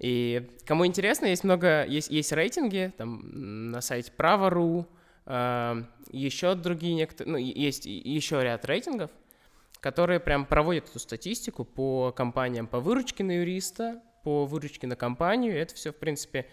и 0.00 0.48
кому 0.64 0.86
интересно, 0.86 1.26
есть 1.26 1.44
много, 1.44 1.84
есть, 1.84 2.10
есть 2.10 2.32
рейтинги, 2.32 2.92
там 2.96 3.70
на 3.70 3.82
сайте 3.82 4.10
Право.ру, 4.12 4.86
э, 5.26 5.82
еще 6.10 6.54
другие 6.54 6.94
некоторые, 6.94 7.32
ну, 7.32 7.38
есть 7.38 7.84
еще 7.84 8.42
ряд 8.42 8.64
рейтингов, 8.64 9.10
которые 9.80 10.18
прям 10.18 10.46
проводят 10.46 10.88
эту 10.88 10.98
статистику 10.98 11.66
по 11.66 12.12
компаниям 12.12 12.66
по 12.66 12.80
выручке 12.80 13.24
на 13.24 13.40
юриста, 13.40 14.00
по 14.24 14.46
выручке 14.46 14.86
на 14.86 14.96
компанию, 14.96 15.54
это 15.54 15.74
все, 15.74 15.92
в 15.92 15.96
принципе, 15.96 16.46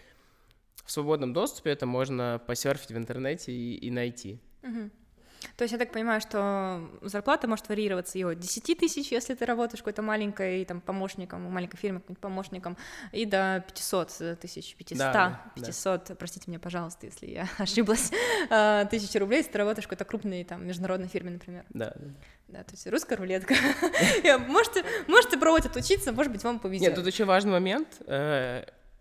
в 0.88 0.91
свободном 0.91 1.34
доступе 1.34 1.69
это 1.71 1.86
можно 1.86 2.41
посерфить 2.47 2.91
в 2.91 2.97
интернете 2.97 3.52
и, 3.52 3.76
и 3.76 3.91
найти. 3.91 4.39
Угу. 4.63 4.89
То 5.56 5.63
есть 5.63 5.73
я 5.73 5.78
так 5.78 5.91
понимаю, 5.91 6.21
что 6.21 6.89
зарплата 7.02 7.47
может 7.47 7.67
варьироваться 7.69 8.17
и 8.17 8.23
от 8.23 8.39
10 8.39 8.78
тысяч, 8.78 9.12
если 9.12 9.34
ты 9.36 9.45
работаешь 9.45 9.80
какой-то 9.80 10.02
маленькой 10.02 10.63
там, 10.65 10.82
помощником, 10.82 11.41
маленькой 11.52 11.78
фирме 11.78 12.00
помощником, 12.00 12.78
и 13.12 13.26
до 13.26 13.63
500 13.67 14.39
тысяч, 14.39 14.76
500, 14.76 14.97
да, 14.97 15.41
500, 15.56 16.06
да. 16.08 16.15
простите 16.15 16.45
меня, 16.47 16.60
пожалуйста, 16.60 17.06
если 17.06 17.28
я 17.28 17.50
ошиблась, 17.58 18.12
а, 18.50 18.86
тысячи 18.86 19.17
рублей, 19.17 19.38
если 19.38 19.52
ты 19.52 19.58
работаешь 19.58 19.86
в 19.86 19.89
какой-то 19.89 20.06
крупной 20.06 20.43
там 20.43 20.65
международной 20.65 21.08
фирме, 21.08 21.32
например. 21.32 21.65
Да, 21.69 21.93
да. 21.95 22.13
Да, 22.47 22.63
то 22.63 22.71
есть 22.71 22.88
русская 22.88 23.17
рулетка. 23.17 23.54
можете, 24.47 24.86
можете 25.08 25.38
пробовать 25.38 25.65
отучиться, 25.65 26.13
может 26.13 26.32
быть, 26.32 26.43
вам 26.45 26.60
повезет. 26.60 26.88
Нет, 26.88 26.95
тут 26.95 27.06
еще 27.06 27.26
важный 27.26 27.52
момент. 27.52 28.02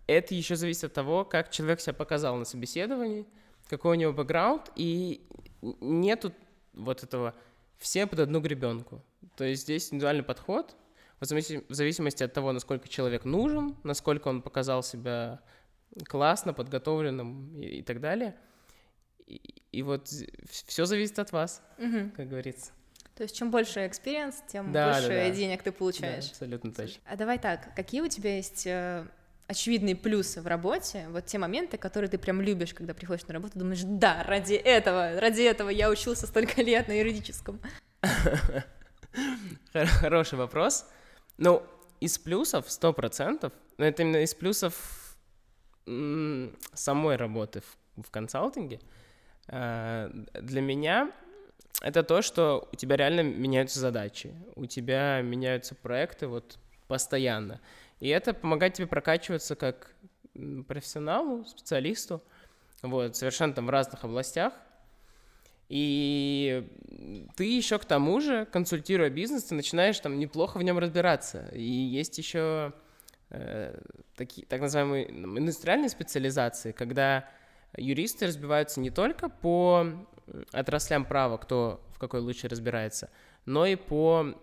Это 0.07 0.33
еще 0.33 0.55
зависит 0.55 0.85
от 0.85 0.93
того, 0.93 1.25
как 1.25 1.51
человек 1.51 1.81
себя 1.81 1.93
показал 1.93 2.35
на 2.37 2.45
собеседовании, 2.45 3.25
какой 3.67 3.97
у 3.97 3.99
него 3.99 4.13
бэкграунд, 4.13 4.71
и 4.75 5.27
нету 5.61 6.33
вот 6.73 7.03
этого 7.03 7.35
все 7.77 8.07
под 8.07 8.19
одну 8.19 8.39
гребенку. 8.39 9.03
То 9.35 9.43
есть 9.43 9.63
здесь 9.63 9.87
индивидуальный 9.87 10.23
подход, 10.23 10.75
в 11.19 11.25
зависимости 11.25 12.23
от 12.23 12.33
того, 12.33 12.51
насколько 12.51 12.87
человек 12.87 13.25
нужен, 13.25 13.75
насколько 13.83 14.27
он 14.27 14.41
показал 14.41 14.83
себя 14.83 15.41
классно, 16.05 16.53
подготовленным 16.53 17.59
и, 17.59 17.79
и 17.79 17.81
так 17.81 17.99
далее. 17.99 18.35
И, 19.25 19.41
и 19.71 19.81
вот 19.81 20.07
все 20.07 20.85
зависит 20.85 21.17
от 21.19 21.31
вас, 21.31 21.61
угу. 21.77 22.11
как 22.15 22.29
говорится. 22.29 22.71
То 23.15 23.23
есть 23.23 23.35
чем 23.35 23.49
больше 23.49 23.79
experience, 23.79 24.35
тем 24.47 24.71
да, 24.71 24.93
больше 24.93 25.07
да, 25.07 25.15
да. 25.15 25.29
денег 25.31 25.63
ты 25.63 25.71
получаешь. 25.71 26.25
Да, 26.25 26.31
абсолютно 26.31 26.71
точно. 26.71 27.01
А 27.05 27.15
давай 27.15 27.39
так, 27.39 27.73
какие 27.75 28.01
у 28.01 28.07
тебя 28.07 28.35
есть 28.35 28.67
э, 28.67 29.07
очевидные 29.47 29.95
плюсы 29.95 30.41
в 30.41 30.47
работе, 30.47 31.07
вот 31.09 31.25
те 31.25 31.37
моменты, 31.37 31.77
которые 31.77 32.09
ты 32.09 32.17
прям 32.17 32.41
любишь, 32.41 32.73
когда 32.73 32.93
приходишь 32.93 33.25
на 33.27 33.33
работу, 33.33 33.57
думаешь, 33.57 33.81
да, 33.83 34.23
ради 34.23 34.53
этого, 34.53 35.19
ради 35.19 35.41
этого 35.41 35.69
я 35.69 35.89
учился 35.89 36.27
столько 36.27 36.61
лет 36.61 36.87
на 36.87 36.99
юридическом. 36.99 37.59
Хороший 39.73 40.37
вопрос. 40.37 40.85
Ну, 41.37 41.63
из 41.99 42.17
плюсов 42.17 42.69
сто 42.69 42.93
процентов, 42.93 43.53
но 43.77 43.85
это 43.85 44.03
именно 44.03 44.23
из 44.23 44.33
плюсов 44.33 45.17
самой 46.73 47.15
работы 47.15 47.61
в, 47.61 48.03
в 48.03 48.11
консалтинге. 48.11 48.81
Э, 49.47 50.09
для 50.33 50.61
меня 50.61 51.11
это 51.81 52.03
то, 52.03 52.21
что 52.21 52.67
у 52.71 52.75
тебя 52.75 52.97
реально 52.97 53.21
меняются 53.21 53.79
задачи, 53.79 54.35
у 54.55 54.65
тебя 54.65 55.21
меняются 55.21 55.75
проекты 55.75 56.27
вот 56.27 56.59
постоянно. 56.87 57.61
И 57.99 58.09
это 58.09 58.33
помогает 58.33 58.73
тебе 58.73 58.87
прокачиваться 58.87 59.55
как 59.55 59.95
профессионалу, 60.67 61.45
специалисту, 61.45 62.23
вот, 62.81 63.15
совершенно 63.15 63.53
там 63.53 63.65
в 63.65 63.69
разных 63.69 64.03
областях. 64.03 64.53
И 65.69 66.65
ты 67.35 67.43
еще 67.45 67.77
к 67.77 67.85
тому 67.85 68.21
же, 68.21 68.45
консультируя 68.45 69.09
бизнес, 69.09 69.45
ты 69.45 69.55
начинаешь 69.55 69.99
там 69.99 70.17
неплохо 70.17 70.57
в 70.57 70.63
нем 70.63 70.77
разбираться. 70.77 71.49
И 71.53 71.61
есть 71.61 72.17
еще 72.17 72.71
э, 73.31 73.77
такие, 74.15 74.47
так 74.47 74.61
называемые 74.61 75.09
индустриальные 75.09 75.89
специализации, 75.89 76.71
когда 76.71 77.27
юристы 77.75 78.27
разбиваются 78.27 78.79
не 78.79 78.91
только 78.91 79.27
по 79.27 79.87
отраслям 80.51 81.05
права, 81.05 81.37
кто 81.37 81.81
в 81.91 81.99
какой 81.99 82.19
лучше 82.19 82.47
разбирается, 82.47 83.09
но 83.45 83.65
и 83.65 83.75
по 83.75 84.33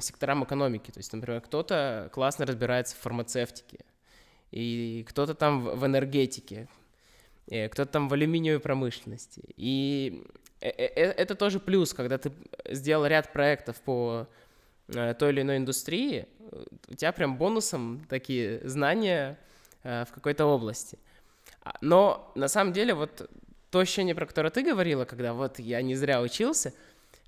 секторам 0.00 0.44
экономики. 0.44 0.90
То 0.90 0.98
есть, 0.98 1.12
например, 1.12 1.40
кто-то 1.40 2.10
классно 2.12 2.46
разбирается 2.46 2.96
в 2.96 3.00
фармацевтике, 3.00 3.80
и 4.50 5.04
кто-то 5.08 5.34
там 5.34 5.64
в 5.64 5.84
энергетике, 5.84 6.68
кто-то 7.46 7.86
там 7.86 8.08
в 8.08 8.12
алюминиевой 8.12 8.60
промышленности. 8.60 9.42
И 9.56 10.24
э, 10.60 10.68
э, 10.68 10.84
э, 10.86 11.12
это 11.12 11.34
тоже 11.34 11.60
плюс, 11.60 11.92
когда 11.94 12.18
ты 12.18 12.32
сделал 12.70 13.06
ряд 13.06 13.32
проектов 13.32 13.80
по 13.82 14.26
той 14.88 15.32
или 15.32 15.40
иной 15.40 15.56
индустрии, 15.56 16.28
у 16.88 16.94
тебя 16.94 17.10
прям 17.10 17.36
бонусом 17.36 18.06
такие 18.08 18.60
знания 18.68 19.36
в 19.82 20.06
какой-то 20.14 20.46
области. 20.46 20.96
А, 21.62 21.74
но 21.80 22.30
на 22.36 22.46
самом 22.46 22.72
деле 22.72 22.94
вот 22.94 23.28
то 23.70 23.80
ощущение, 23.80 24.14
про 24.14 24.26
которое 24.26 24.50
ты 24.50 24.62
говорила, 24.62 25.04
когда 25.04 25.32
вот 25.32 25.58
я 25.58 25.82
не 25.82 25.94
зря 25.94 26.20
учился, 26.20 26.72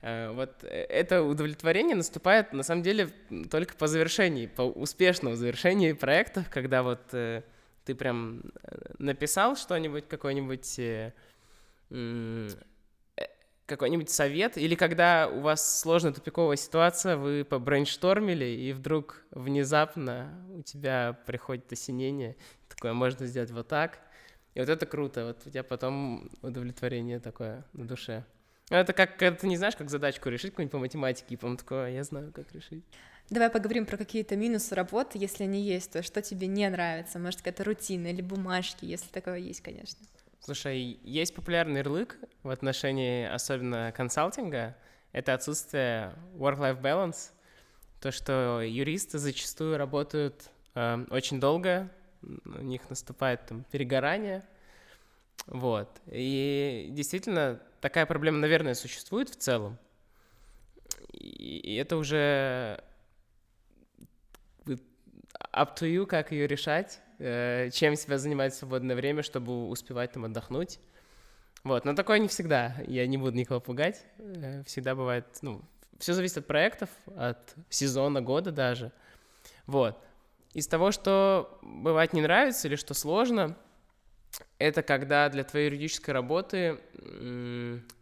э, 0.03 0.31
вот 0.31 0.63
это 0.63 1.23
удовлетворение 1.23 1.97
наступает 1.97 2.53
на 2.53 2.63
самом 2.63 2.83
деле 2.83 3.11
только 3.51 3.75
по 3.75 3.87
завершении, 3.87 4.47
по 4.47 4.63
успешному 4.63 5.37
завершении 5.37 5.93
проектов, 5.93 6.49
когда 6.51 6.83
вот 6.83 7.01
ты 7.09 7.95
прям 7.95 8.43
написал 8.99 9.57
что-нибудь, 9.57 10.09
какой-нибудь 10.09 10.79
какой-нибудь 13.69 14.09
совет, 14.09 14.57
или 14.57 14.75
когда 14.75 15.29
у 15.29 15.41
вас 15.41 15.81
сложная 15.81 16.13
тупиковая 16.13 16.57
ситуация, 16.57 17.19
вы 17.19 17.45
побрейнштормили, 17.45 18.47
и 18.47 18.73
вдруг 18.73 19.23
внезапно 19.31 20.43
у 20.55 20.63
тебя 20.63 21.19
приходит 21.27 21.71
осенение, 21.71 22.37
такое, 22.67 22.95
можно 22.95 23.27
сделать 23.27 23.51
вот 23.51 23.69
так, 23.69 24.01
и 24.59 24.61
вот 24.61 24.69
это 24.69 24.87
круто, 24.87 25.25
вот 25.25 25.47
у 25.47 25.51
тебя 25.51 25.63
потом 25.63 26.29
удовлетворение 26.43 27.21
такое 27.21 27.65
на 27.75 27.87
душе. 27.87 28.25
Ну, 28.71 28.77
это 28.77 28.93
как, 28.93 29.17
когда 29.17 29.39
ты 29.39 29.47
не 29.47 29.57
знаешь, 29.57 29.77
как 29.77 29.89
задачку 29.89 30.31
решить 30.31 30.51
какую-нибудь 30.51 30.73
по 30.73 30.79
математике, 30.79 31.35
и 31.35 31.37
потом 31.37 31.57
такое, 31.57 31.91
я 31.93 32.03
знаю, 32.03 32.33
как 32.33 32.53
решить. 32.53 32.83
Давай 33.31 33.51
поговорим 33.51 33.87
про 33.87 33.97
какие-то 33.97 34.35
минусы 34.35 34.75
работы, 34.75 35.17
если 35.17 35.45
они 35.45 35.63
есть, 35.63 35.93
то 35.93 36.03
что 36.03 36.23
тебе 36.23 36.49
не 36.49 36.69
нравится, 36.69 37.21
может, 37.21 37.39
какая-то 37.39 37.63
рутина 37.63 38.09
или 38.09 38.21
бумажки, 38.21 38.85
если 38.85 39.07
такое 39.11 39.37
есть, 39.37 39.61
конечно. 39.61 40.05
Слушай, 40.41 40.99
есть 41.05 41.37
популярный 41.37 41.79
ярлык 41.79 42.17
в 42.43 42.51
отношении 42.51 43.33
особенно 43.33 43.93
консалтинга, 43.93 44.77
это 45.13 45.35
отсутствие 45.35 46.15
work-life 46.35 46.83
balance, 46.83 47.31
то, 48.01 48.11
что 48.11 48.61
юристы 48.61 49.19
зачастую 49.19 49.79
работают 49.79 50.51
э, 50.75 51.05
очень 51.11 51.39
долго, 51.39 51.89
у 52.23 52.63
них 52.63 52.89
наступает 52.91 53.47
там 53.47 53.65
перегорание, 53.71 54.45
вот. 55.47 55.89
И 56.07 56.89
действительно, 56.91 57.61
такая 57.81 58.07
проблема, 58.07 58.39
наверное, 58.39 58.75
существует 58.75 59.29
в 59.29 59.37
целом. 59.37 59.79
И 61.13 61.77
это 61.77 61.97
уже 61.97 62.83
up 65.53 65.77
to 65.77 65.87
you, 65.87 66.07
как 66.07 66.33
ее 66.33 66.47
решать. 66.47 67.01
Э, 67.21 67.71
чем 67.73 67.97
себя 67.97 68.17
занимать 68.17 68.55
в 68.55 68.57
свободное 68.57 68.95
время, 68.95 69.25
чтобы 69.25 69.69
успевать 69.69 70.13
там 70.13 70.25
отдохнуть. 70.25 70.79
Вот, 71.65 71.85
но 71.85 71.95
такое 71.95 72.21
не 72.21 72.29
всегда, 72.29 72.77
я 72.87 73.07
не 73.09 73.19
буду 73.19 73.37
никого 73.37 73.59
пугать, 73.59 74.05
э, 74.19 74.63
всегда 74.65 74.95
бывает, 74.95 75.27
ну, 75.43 75.61
все 75.99 76.13
зависит 76.13 76.39
от 76.39 76.47
проектов, 76.47 76.89
от 77.17 77.57
сезона, 77.69 78.23
года 78.23 78.53
даже, 78.53 78.93
вот. 79.67 79.99
Из 80.55 80.67
того, 80.67 80.93
что 80.93 81.59
бывает 81.63 82.13
не 82.13 82.23
нравится 82.23 82.69
или 82.69 82.77
что 82.77 82.95
сложно, 82.95 83.57
это 84.59 84.83
когда 84.83 85.29
для 85.29 85.45
твоей 85.45 85.67
юридической 85.67 86.11
работы 86.11 86.79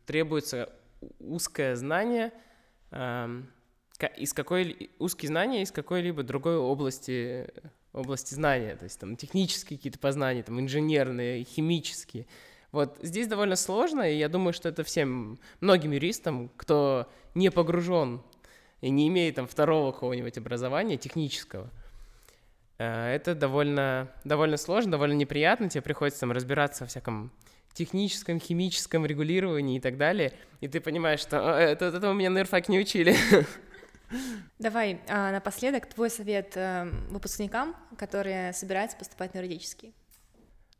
требуется 0.06 0.72
узкое 1.18 1.76
знание, 1.76 2.32
э, 2.90 3.42
из 4.16 4.32
какой 4.32 4.90
узкие 4.98 5.28
знания 5.28 5.62
из 5.62 5.72
какой-либо 5.72 6.22
другой 6.22 6.56
области 6.56 7.48
области 7.92 8.34
знания, 8.34 8.76
то 8.76 8.84
есть 8.84 9.00
там 9.00 9.16
технические 9.16 9.78
какие-то 9.78 9.98
познания, 9.98 10.42
там 10.42 10.60
инженерные, 10.60 11.44
химические. 11.44 12.26
Вот 12.70 12.98
здесь 13.00 13.26
довольно 13.26 13.56
сложно, 13.56 14.02
и 14.02 14.18
я 14.18 14.28
думаю, 14.28 14.52
что 14.52 14.68
это 14.68 14.84
всем, 14.84 15.38
многим 15.60 15.92
юристам, 15.92 16.50
кто 16.56 17.10
не 17.34 17.50
погружен 17.50 18.22
и 18.82 18.90
не 18.90 19.08
имеет 19.08 19.36
там 19.36 19.46
второго 19.46 19.92
какого-нибудь 19.92 20.36
образования 20.36 20.98
технического, 20.98 21.64
э, 21.64 21.85
это 22.78 23.34
довольно, 23.34 24.08
довольно 24.24 24.56
сложно, 24.56 24.92
довольно 24.92 25.14
неприятно, 25.14 25.68
тебе 25.68 25.82
приходится 25.82 26.20
там 26.20 26.32
разбираться 26.32 26.84
во 26.84 26.88
всяком 26.88 27.32
техническом, 27.72 28.40
химическом 28.40 29.04
регулировании 29.04 29.76
и 29.76 29.80
так 29.80 29.96
далее, 29.98 30.32
и 30.60 30.68
ты 30.68 30.80
понимаешь, 30.80 31.20
что 31.20 31.36
это, 31.36 31.86
это 31.86 32.10
у 32.10 32.14
меня 32.14 32.30
на 32.30 32.40
ИРФАК 32.40 32.68
не 32.68 32.80
учили. 32.80 33.14
Давай 34.58 35.00
а, 35.08 35.32
напоследок 35.32 35.86
твой 35.86 36.10
совет 36.10 36.56
а, 36.56 36.88
выпускникам, 37.10 37.76
которые 37.98 38.52
собираются 38.52 38.96
поступать 38.96 39.34
на 39.34 39.38
юридический. 39.38 39.94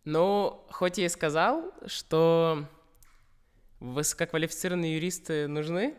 Ну, 0.05 0.65
хоть 0.71 0.99
я 0.99 1.07
и 1.07 1.09
сказал, 1.09 1.73
что 1.87 2.65
высококвалифицированные 3.81 4.95
юристы 4.95 5.49
нужны, 5.49 5.95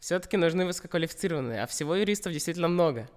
все-таки 0.00 0.36
нужны 0.36 0.66
высококвалифицированные, 0.66 1.62
а 1.62 1.66
всего 1.66 1.94
юристов 1.94 2.32
действительно 2.32 2.68
много. 2.68 3.08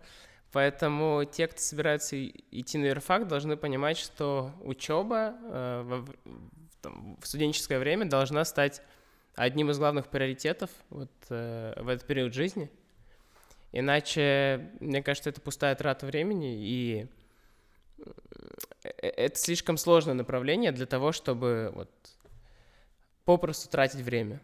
Поэтому 0.51 1.25
те, 1.25 1.47
кто 1.47 1.60
собираются 1.60 2.27
идти 2.27 2.77
на 2.77 2.86
юрфак, 2.86 3.27
должны 3.27 3.58
понимать, 3.58 3.97
что 3.97 4.51
учеба 4.62 5.36
э, 5.41 6.05
в 6.84 7.25
студенческое 7.25 7.79
время 7.79 8.05
должна 8.05 8.45
стать 8.45 8.81
одним 9.36 9.69
из 9.69 9.79
главных 9.79 10.08
приоритетов 10.08 10.69
вот, 10.89 11.12
э, 11.29 11.73
в 11.81 11.89
этот 11.89 12.08
период 12.08 12.34
жизни– 12.34 12.69
Иначе, 13.77 14.71
мне 14.79 15.03
кажется, 15.03 15.29
это 15.29 15.41
пустая 15.41 15.75
трата 15.75 16.05
времени, 16.05 16.65
и 16.65 17.08
э, 18.84 18.88
это 18.88 19.38
слишком 19.38 19.75
сложное 19.75 20.13
направление 20.13 20.71
для 20.71 20.86
того, 20.86 21.12
чтобы 21.12 21.73
вот 21.75 21.91
попросту 23.25 23.69
тратить 23.69 23.99
время. 23.99 24.39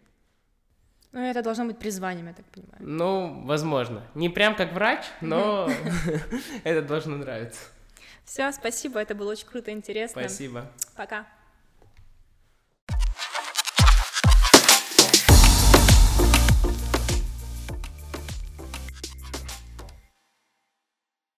Ну, 1.11 1.19
это 1.19 1.41
должно 1.41 1.65
быть 1.65 1.77
призванием, 1.77 2.27
я 2.27 2.33
так 2.33 2.45
понимаю. 2.45 2.77
Ну, 2.79 3.43
возможно. 3.45 4.01
Не 4.15 4.29
прям 4.29 4.55
как 4.55 4.71
врач, 4.73 5.03
но 5.19 5.69
это 6.63 6.81
должно 6.81 7.17
нравиться. 7.17 7.59
Все, 8.23 8.51
спасибо, 8.53 8.99
это 8.99 9.13
было 9.13 9.31
очень 9.31 9.47
круто, 9.47 9.71
интересно. 9.71 10.21
Спасибо. 10.21 10.71
Пока. 10.95 11.25